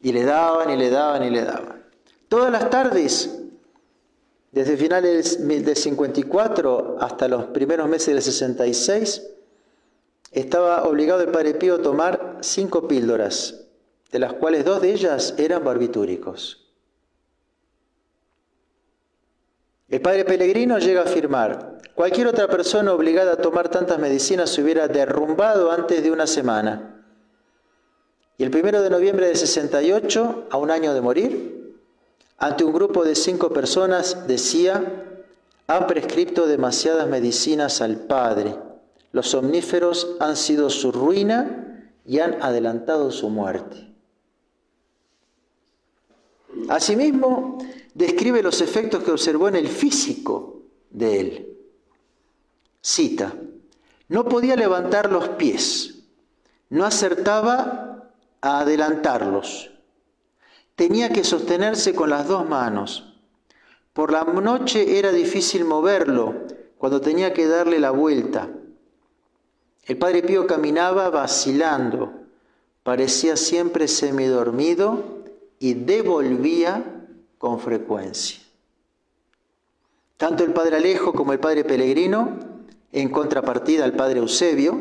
Y 0.00 0.12
le 0.12 0.24
daban 0.24 0.70
y 0.70 0.76
le 0.76 0.90
daban 0.90 1.24
y 1.24 1.30
le 1.30 1.42
daban. 1.42 1.84
Todas 2.28 2.50
las 2.50 2.70
tardes, 2.70 3.38
desde 4.52 4.76
finales 4.76 5.46
del 5.46 5.76
54 5.76 6.98
hasta 7.00 7.28
los 7.28 7.46
primeros 7.46 7.88
meses 7.88 8.14
del 8.14 8.22
66, 8.22 9.22
estaba 10.32 10.84
obligado 10.84 11.22
el 11.22 11.30
Padre 11.30 11.54
Pío 11.54 11.76
a 11.76 11.82
tomar 11.82 12.38
cinco 12.40 12.86
píldoras 12.86 13.66
de 14.10 14.18
las 14.18 14.32
cuales 14.34 14.64
dos 14.64 14.80
de 14.80 14.92
ellas 14.92 15.34
eran 15.36 15.64
barbitúricos. 15.64 16.62
El 19.88 20.00
padre 20.00 20.24
Pellegrino 20.24 20.78
llega 20.78 21.02
a 21.02 21.04
afirmar, 21.04 21.78
cualquier 21.94 22.26
otra 22.26 22.48
persona 22.48 22.92
obligada 22.92 23.34
a 23.34 23.36
tomar 23.36 23.68
tantas 23.68 23.98
medicinas 23.98 24.50
se 24.50 24.62
hubiera 24.62 24.88
derrumbado 24.88 25.70
antes 25.70 26.02
de 26.02 26.10
una 26.10 26.26
semana. 26.26 26.95
Y 28.38 28.44
el 28.44 28.50
primero 28.50 28.82
de 28.82 28.90
noviembre 28.90 29.28
de 29.28 29.34
68, 29.34 30.48
a 30.50 30.56
un 30.58 30.70
año 30.70 30.92
de 30.92 31.00
morir, 31.00 31.74
ante 32.38 32.64
un 32.64 32.72
grupo 32.72 33.04
de 33.04 33.14
cinco 33.14 33.50
personas, 33.50 34.26
decía, 34.26 35.04
han 35.66 35.86
prescripto 35.86 36.46
demasiadas 36.46 37.08
medicinas 37.08 37.80
al 37.80 37.96
Padre. 37.96 38.54
Los 39.12 39.28
somníferos 39.28 40.16
han 40.20 40.36
sido 40.36 40.68
su 40.68 40.92
ruina 40.92 41.92
y 42.04 42.18
han 42.18 42.42
adelantado 42.42 43.10
su 43.10 43.30
muerte. 43.30 43.94
Asimismo, 46.68 47.58
describe 47.94 48.42
los 48.42 48.60
efectos 48.60 49.02
que 49.02 49.12
observó 49.12 49.48
en 49.48 49.56
el 49.56 49.68
físico 49.68 50.62
de 50.90 51.20
él. 51.20 51.58
Cita, 52.82 53.34
no 54.08 54.26
podía 54.26 54.56
levantar 54.56 55.10
los 55.10 55.30
pies, 55.30 56.02
no 56.68 56.84
acertaba 56.84 57.95
a 58.46 58.60
adelantarlos, 58.60 59.72
tenía 60.76 61.08
que 61.08 61.24
sostenerse 61.24 61.96
con 61.96 62.10
las 62.10 62.28
dos 62.28 62.48
manos. 62.48 63.18
Por 63.92 64.12
la 64.12 64.22
noche 64.22 65.00
era 65.00 65.10
difícil 65.10 65.64
moverlo 65.64 66.46
cuando 66.78 67.00
tenía 67.00 67.32
que 67.32 67.48
darle 67.48 67.80
la 67.80 67.90
vuelta. 67.90 68.48
El 69.84 69.98
padre 69.98 70.22
Pío 70.22 70.46
caminaba 70.46 71.10
vacilando, 71.10 72.12
parecía 72.84 73.36
siempre 73.36 73.88
semidormido 73.88 75.24
y 75.58 75.74
devolvía 75.74 76.84
con 77.38 77.58
frecuencia. 77.58 78.40
Tanto 80.16 80.44
el 80.44 80.52
padre 80.52 80.76
Alejo 80.76 81.12
como 81.12 81.32
el 81.32 81.40
padre 81.40 81.64
Pellegrino, 81.64 82.38
en 82.92 83.08
contrapartida 83.10 83.84
al 83.84 83.94
padre 83.94 84.20
Eusebio, 84.20 84.80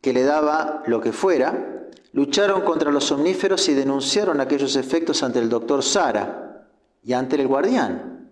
que 0.00 0.12
le 0.12 0.22
daba 0.22 0.84
lo 0.86 1.00
que 1.00 1.12
fuera, 1.12 1.77
lucharon 2.12 2.62
contra 2.62 2.90
los 2.90 3.04
somníferos 3.04 3.68
y 3.68 3.74
denunciaron 3.74 4.40
aquellos 4.40 4.76
efectos 4.76 5.22
ante 5.22 5.38
el 5.38 5.48
doctor 5.48 5.82
Sara 5.82 6.66
y 7.02 7.12
ante 7.12 7.36
el 7.36 7.46
guardián. 7.46 8.30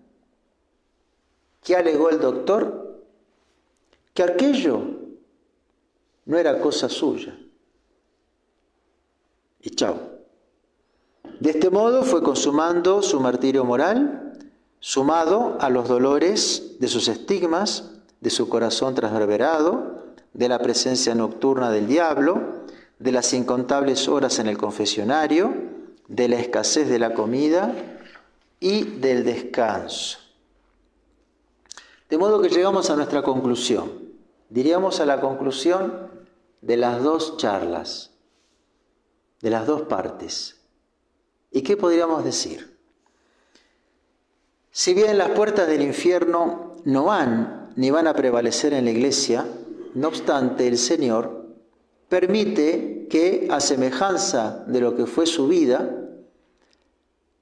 ¿Qué 1.63 1.75
alegó 1.75 2.09
el 2.09 2.19
doctor? 2.19 3.03
Que 4.13 4.23
aquello 4.23 4.81
no 6.25 6.37
era 6.37 6.59
cosa 6.59 6.89
suya. 6.89 7.37
Y 9.61 9.69
chao. 9.71 10.17
De 11.39 11.51
este 11.51 11.69
modo 11.69 12.03
fue 12.03 12.23
consumando 12.23 13.01
su 13.01 13.19
martirio 13.19 13.63
moral, 13.63 14.33
sumado 14.79 15.57
a 15.59 15.69
los 15.69 15.87
dolores 15.87 16.77
de 16.79 16.87
sus 16.87 17.07
estigmas, 17.07 17.91
de 18.21 18.29
su 18.29 18.49
corazón 18.49 18.95
trasverberado, 18.95 20.03
de 20.33 20.49
la 20.49 20.59
presencia 20.59 21.13
nocturna 21.15 21.69
del 21.69 21.87
diablo, 21.87 22.56
de 22.99 23.11
las 23.11 23.33
incontables 23.33 24.07
horas 24.07 24.39
en 24.39 24.47
el 24.47 24.57
confesionario, 24.57 25.53
de 26.07 26.27
la 26.27 26.39
escasez 26.39 26.89
de 26.89 26.99
la 26.99 27.13
comida 27.13 27.73
y 28.59 28.83
del 28.99 29.23
descanso. 29.23 30.19
De 32.09 32.17
modo 32.17 32.41
que 32.41 32.49
llegamos 32.49 32.89
a 32.89 32.95
nuestra 32.95 33.21
conclusión. 33.21 34.07
Diríamos 34.49 34.99
a 34.99 35.05
la 35.05 35.19
conclusión 35.19 36.09
de 36.61 36.77
las 36.77 37.03
dos 37.03 37.37
charlas, 37.37 38.11
de 39.41 39.49
las 39.49 39.67
dos 39.67 39.83
partes. 39.83 40.61
¿Y 41.51 41.61
qué 41.61 41.75
podríamos 41.75 42.23
decir? 42.23 42.77
Si 44.71 44.93
bien 44.93 45.17
las 45.17 45.31
puertas 45.31 45.67
del 45.67 45.81
infierno 45.81 46.75
no 46.85 47.11
han 47.11 47.73
ni 47.75 47.91
van 47.91 48.07
a 48.07 48.13
prevalecer 48.13 48.73
en 48.73 48.85
la 48.85 48.91
iglesia, 48.91 49.45
no 49.93 50.07
obstante 50.07 50.67
el 50.67 50.77
Señor 50.77 51.36
permite 52.09 53.07
que, 53.09 53.47
a 53.49 53.59
semejanza 53.59 54.63
de 54.67 54.81
lo 54.81 54.95
que 54.95 55.05
fue 55.05 55.25
su 55.25 55.47
vida, 55.47 56.07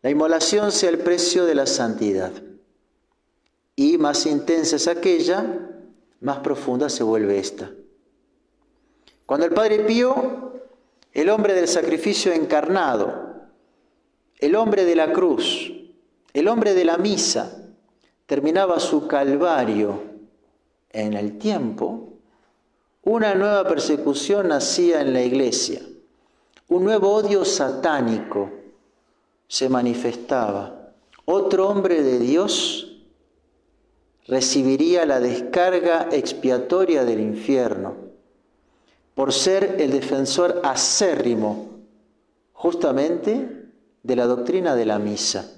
la 0.02 0.10
inmolación 0.10 0.72
sea 0.72 0.90
el 0.90 1.00
precio 1.00 1.46
de 1.46 1.56
la 1.56 1.66
santidad. 1.66 2.32
Y 3.76 3.98
más 3.98 4.26
intensa 4.26 4.76
es 4.76 4.88
aquella, 4.88 5.70
más 6.22 6.40
profunda 6.40 6.90
se 6.90 7.04
vuelve 7.04 7.40
esta. 7.40 7.72
Cuando 9.26 9.46
el 9.46 9.54
Padre 9.54 9.80
Pío, 9.80 10.54
el 11.12 11.30
hombre 11.30 11.54
del 11.54 11.68
sacrificio 11.68 12.32
encarnado, 12.32 13.26
el 14.38 14.56
hombre 14.56 14.86
de 14.86 14.96
la 14.96 15.12
cruz, 15.12 15.72
el 16.34 16.48
hombre 16.48 16.74
de 16.74 16.86
la 16.86 16.98
misa, 16.98 17.66
terminaba 18.26 18.80
su 18.80 19.08
calvario 19.08 20.02
en 20.90 21.14
el 21.14 21.38
tiempo, 21.38 22.15
una 23.06 23.36
nueva 23.36 23.64
persecución 23.68 24.50
nacía 24.50 25.02
en 25.02 25.14
la 25.14 25.22
iglesia, 25.22 25.82
un 26.68 26.84
nuevo 26.84 27.14
odio 27.14 27.46
satánico 27.46 28.50
se 29.48 29.70
manifestaba. 29.70 30.92
Otro 31.26 31.70
hombre 31.70 32.02
de 32.02 32.20
Dios 32.20 32.98
recibiría 34.28 35.06
la 35.06 35.20
descarga 35.20 36.10
expiatoria 36.12 37.06
del 37.06 37.20
infierno 37.20 37.96
por 39.14 39.32
ser 39.32 39.78
el 39.80 39.92
defensor 39.92 40.62
acérrimo 40.64 41.70
justamente 42.54 43.66
de 44.02 44.16
la 44.16 44.26
doctrina 44.26 44.76
de 44.76 44.86
la 44.86 45.00
misa, 45.00 45.52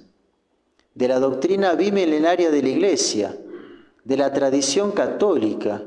de 0.94 1.08
la 1.08 1.20
doctrina 1.20 1.74
bimilenaria 1.74 2.52
de 2.52 2.62
la 2.62 2.70
Iglesia, 2.70 3.38
de 4.04 4.18
la 4.18 4.32
tradición 4.32 4.92
católica. 4.92 5.82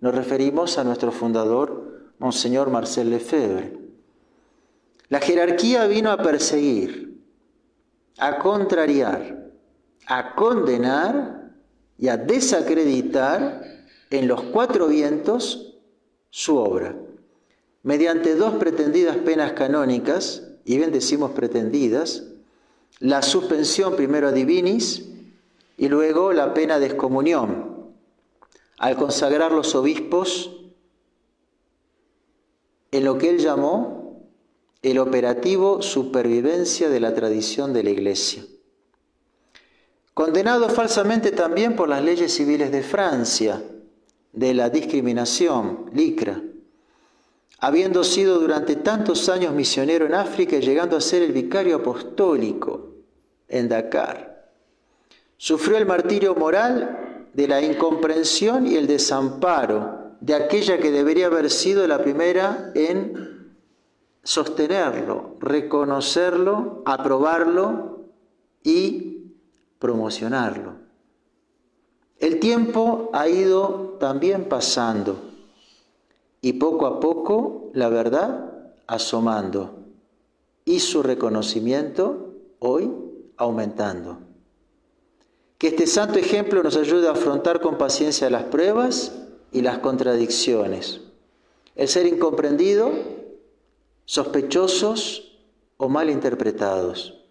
Nos 0.00 0.14
referimos 0.14 0.78
a 0.78 0.84
nuestro 0.84 1.10
fundador, 1.10 2.12
Monseñor 2.18 2.70
Marcel 2.70 3.10
Lefebvre. 3.10 3.78
La 5.08 5.20
jerarquía 5.20 5.86
vino 5.86 6.10
a 6.10 6.18
perseguir, 6.18 7.20
a 8.18 8.38
contrariar, 8.38 9.50
a 10.06 10.34
condenar 10.34 11.52
y 11.98 12.08
a 12.08 12.16
desacreditar 12.16 13.62
en 14.10 14.28
los 14.28 14.42
cuatro 14.42 14.86
vientos 14.88 15.76
su 16.30 16.56
obra, 16.56 16.94
mediante 17.82 18.34
dos 18.34 18.54
pretendidas 18.54 19.16
penas 19.16 19.52
canónicas, 19.52 20.44
y 20.64 20.76
bien 20.76 20.92
decimos 20.92 21.32
pretendidas, 21.32 22.24
la 23.00 23.22
suspensión 23.22 23.96
primero 23.96 24.28
a 24.28 24.32
divinis 24.32 25.08
y 25.76 25.88
luego 25.88 26.32
la 26.32 26.52
pena 26.52 26.78
de 26.78 26.86
excomunión, 26.86 27.77
al 28.78 28.96
consagrar 28.96 29.52
los 29.52 29.74
obispos 29.74 30.50
en 32.90 33.04
lo 33.04 33.18
que 33.18 33.30
él 33.30 33.38
llamó 33.38 34.28
el 34.82 34.98
operativo 34.98 35.82
supervivencia 35.82 36.88
de 36.88 37.00
la 37.00 37.14
tradición 37.14 37.72
de 37.72 37.82
la 37.82 37.90
Iglesia. 37.90 38.44
Condenado 40.14 40.68
falsamente 40.68 41.32
también 41.32 41.76
por 41.76 41.88
las 41.88 42.02
leyes 42.02 42.34
civiles 42.34 42.70
de 42.70 42.82
Francia, 42.82 43.62
de 44.32 44.54
la 44.54 44.70
discriminación, 44.70 45.90
LICRA, 45.92 46.42
habiendo 47.60 48.04
sido 48.04 48.38
durante 48.38 48.76
tantos 48.76 49.28
años 49.28 49.52
misionero 49.52 50.06
en 50.06 50.14
África 50.14 50.56
y 50.56 50.60
llegando 50.60 50.96
a 50.96 51.00
ser 51.00 51.22
el 51.22 51.32
vicario 51.32 51.76
apostólico 51.76 52.94
en 53.48 53.68
Dakar. 53.68 54.52
Sufrió 55.36 55.76
el 55.76 55.86
martirio 55.86 56.34
moral 56.34 57.07
de 57.38 57.46
la 57.46 57.62
incomprensión 57.62 58.66
y 58.66 58.74
el 58.74 58.88
desamparo 58.88 60.16
de 60.18 60.34
aquella 60.34 60.78
que 60.78 60.90
debería 60.90 61.26
haber 61.26 61.50
sido 61.50 61.86
la 61.86 62.02
primera 62.02 62.72
en 62.74 63.54
sostenerlo, 64.24 65.36
reconocerlo, 65.38 66.82
aprobarlo 66.84 68.06
y 68.64 69.34
promocionarlo. 69.78 70.72
El 72.18 72.40
tiempo 72.40 73.08
ha 73.12 73.28
ido 73.28 73.96
también 74.00 74.48
pasando 74.48 75.20
y 76.40 76.54
poco 76.54 76.86
a 76.86 76.98
poco 76.98 77.70
la 77.72 77.88
verdad 77.88 78.72
asomando 78.88 79.76
y 80.64 80.80
su 80.80 81.04
reconocimiento 81.04 82.34
hoy 82.58 82.92
aumentando. 83.36 84.27
Que 85.58 85.68
este 85.68 85.88
santo 85.88 86.20
ejemplo 86.20 86.62
nos 86.62 86.76
ayude 86.76 87.08
a 87.08 87.12
afrontar 87.12 87.60
con 87.60 87.78
paciencia 87.78 88.30
las 88.30 88.44
pruebas 88.44 89.12
y 89.50 89.62
las 89.62 89.78
contradicciones. 89.78 91.00
El 91.74 91.88
ser 91.88 92.06
incomprendido, 92.06 92.92
sospechosos 94.04 95.36
o 95.76 95.88
mal 95.88 96.10
interpretados. 96.10 97.24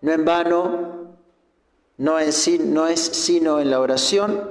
No 0.00 0.12
en 0.12 0.24
vano, 0.24 1.16
no, 1.98 2.16
no 2.16 2.88
es 2.88 3.00
sino 3.00 3.60
en 3.60 3.70
la 3.70 3.80
oración 3.80 4.48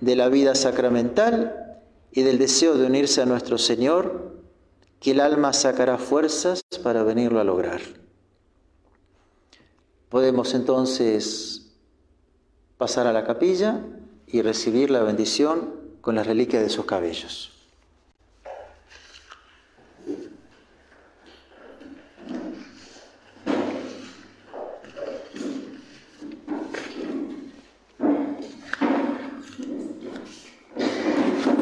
de 0.00 0.16
la 0.16 0.28
vida 0.28 0.54
sacramental 0.54 1.80
y 2.12 2.22
del 2.22 2.38
deseo 2.38 2.78
de 2.78 2.86
unirse 2.86 3.20
a 3.20 3.26
nuestro 3.26 3.58
Señor, 3.58 4.32
que 5.00 5.10
el 5.10 5.20
alma 5.20 5.52
sacará 5.52 5.98
fuerzas 5.98 6.62
para 6.82 7.02
venirlo 7.02 7.40
a 7.40 7.44
lograr. 7.44 7.80
Podemos 10.08 10.54
entonces 10.54 11.63
pasar 12.76 13.06
a 13.06 13.12
la 13.12 13.24
capilla 13.24 13.80
y 14.26 14.42
recibir 14.42 14.90
la 14.90 15.02
bendición 15.02 15.70
con 16.00 16.16
las 16.16 16.26
reliquias 16.26 16.62
de 16.62 16.70
sus 16.70 16.84
cabellos. 16.84 17.53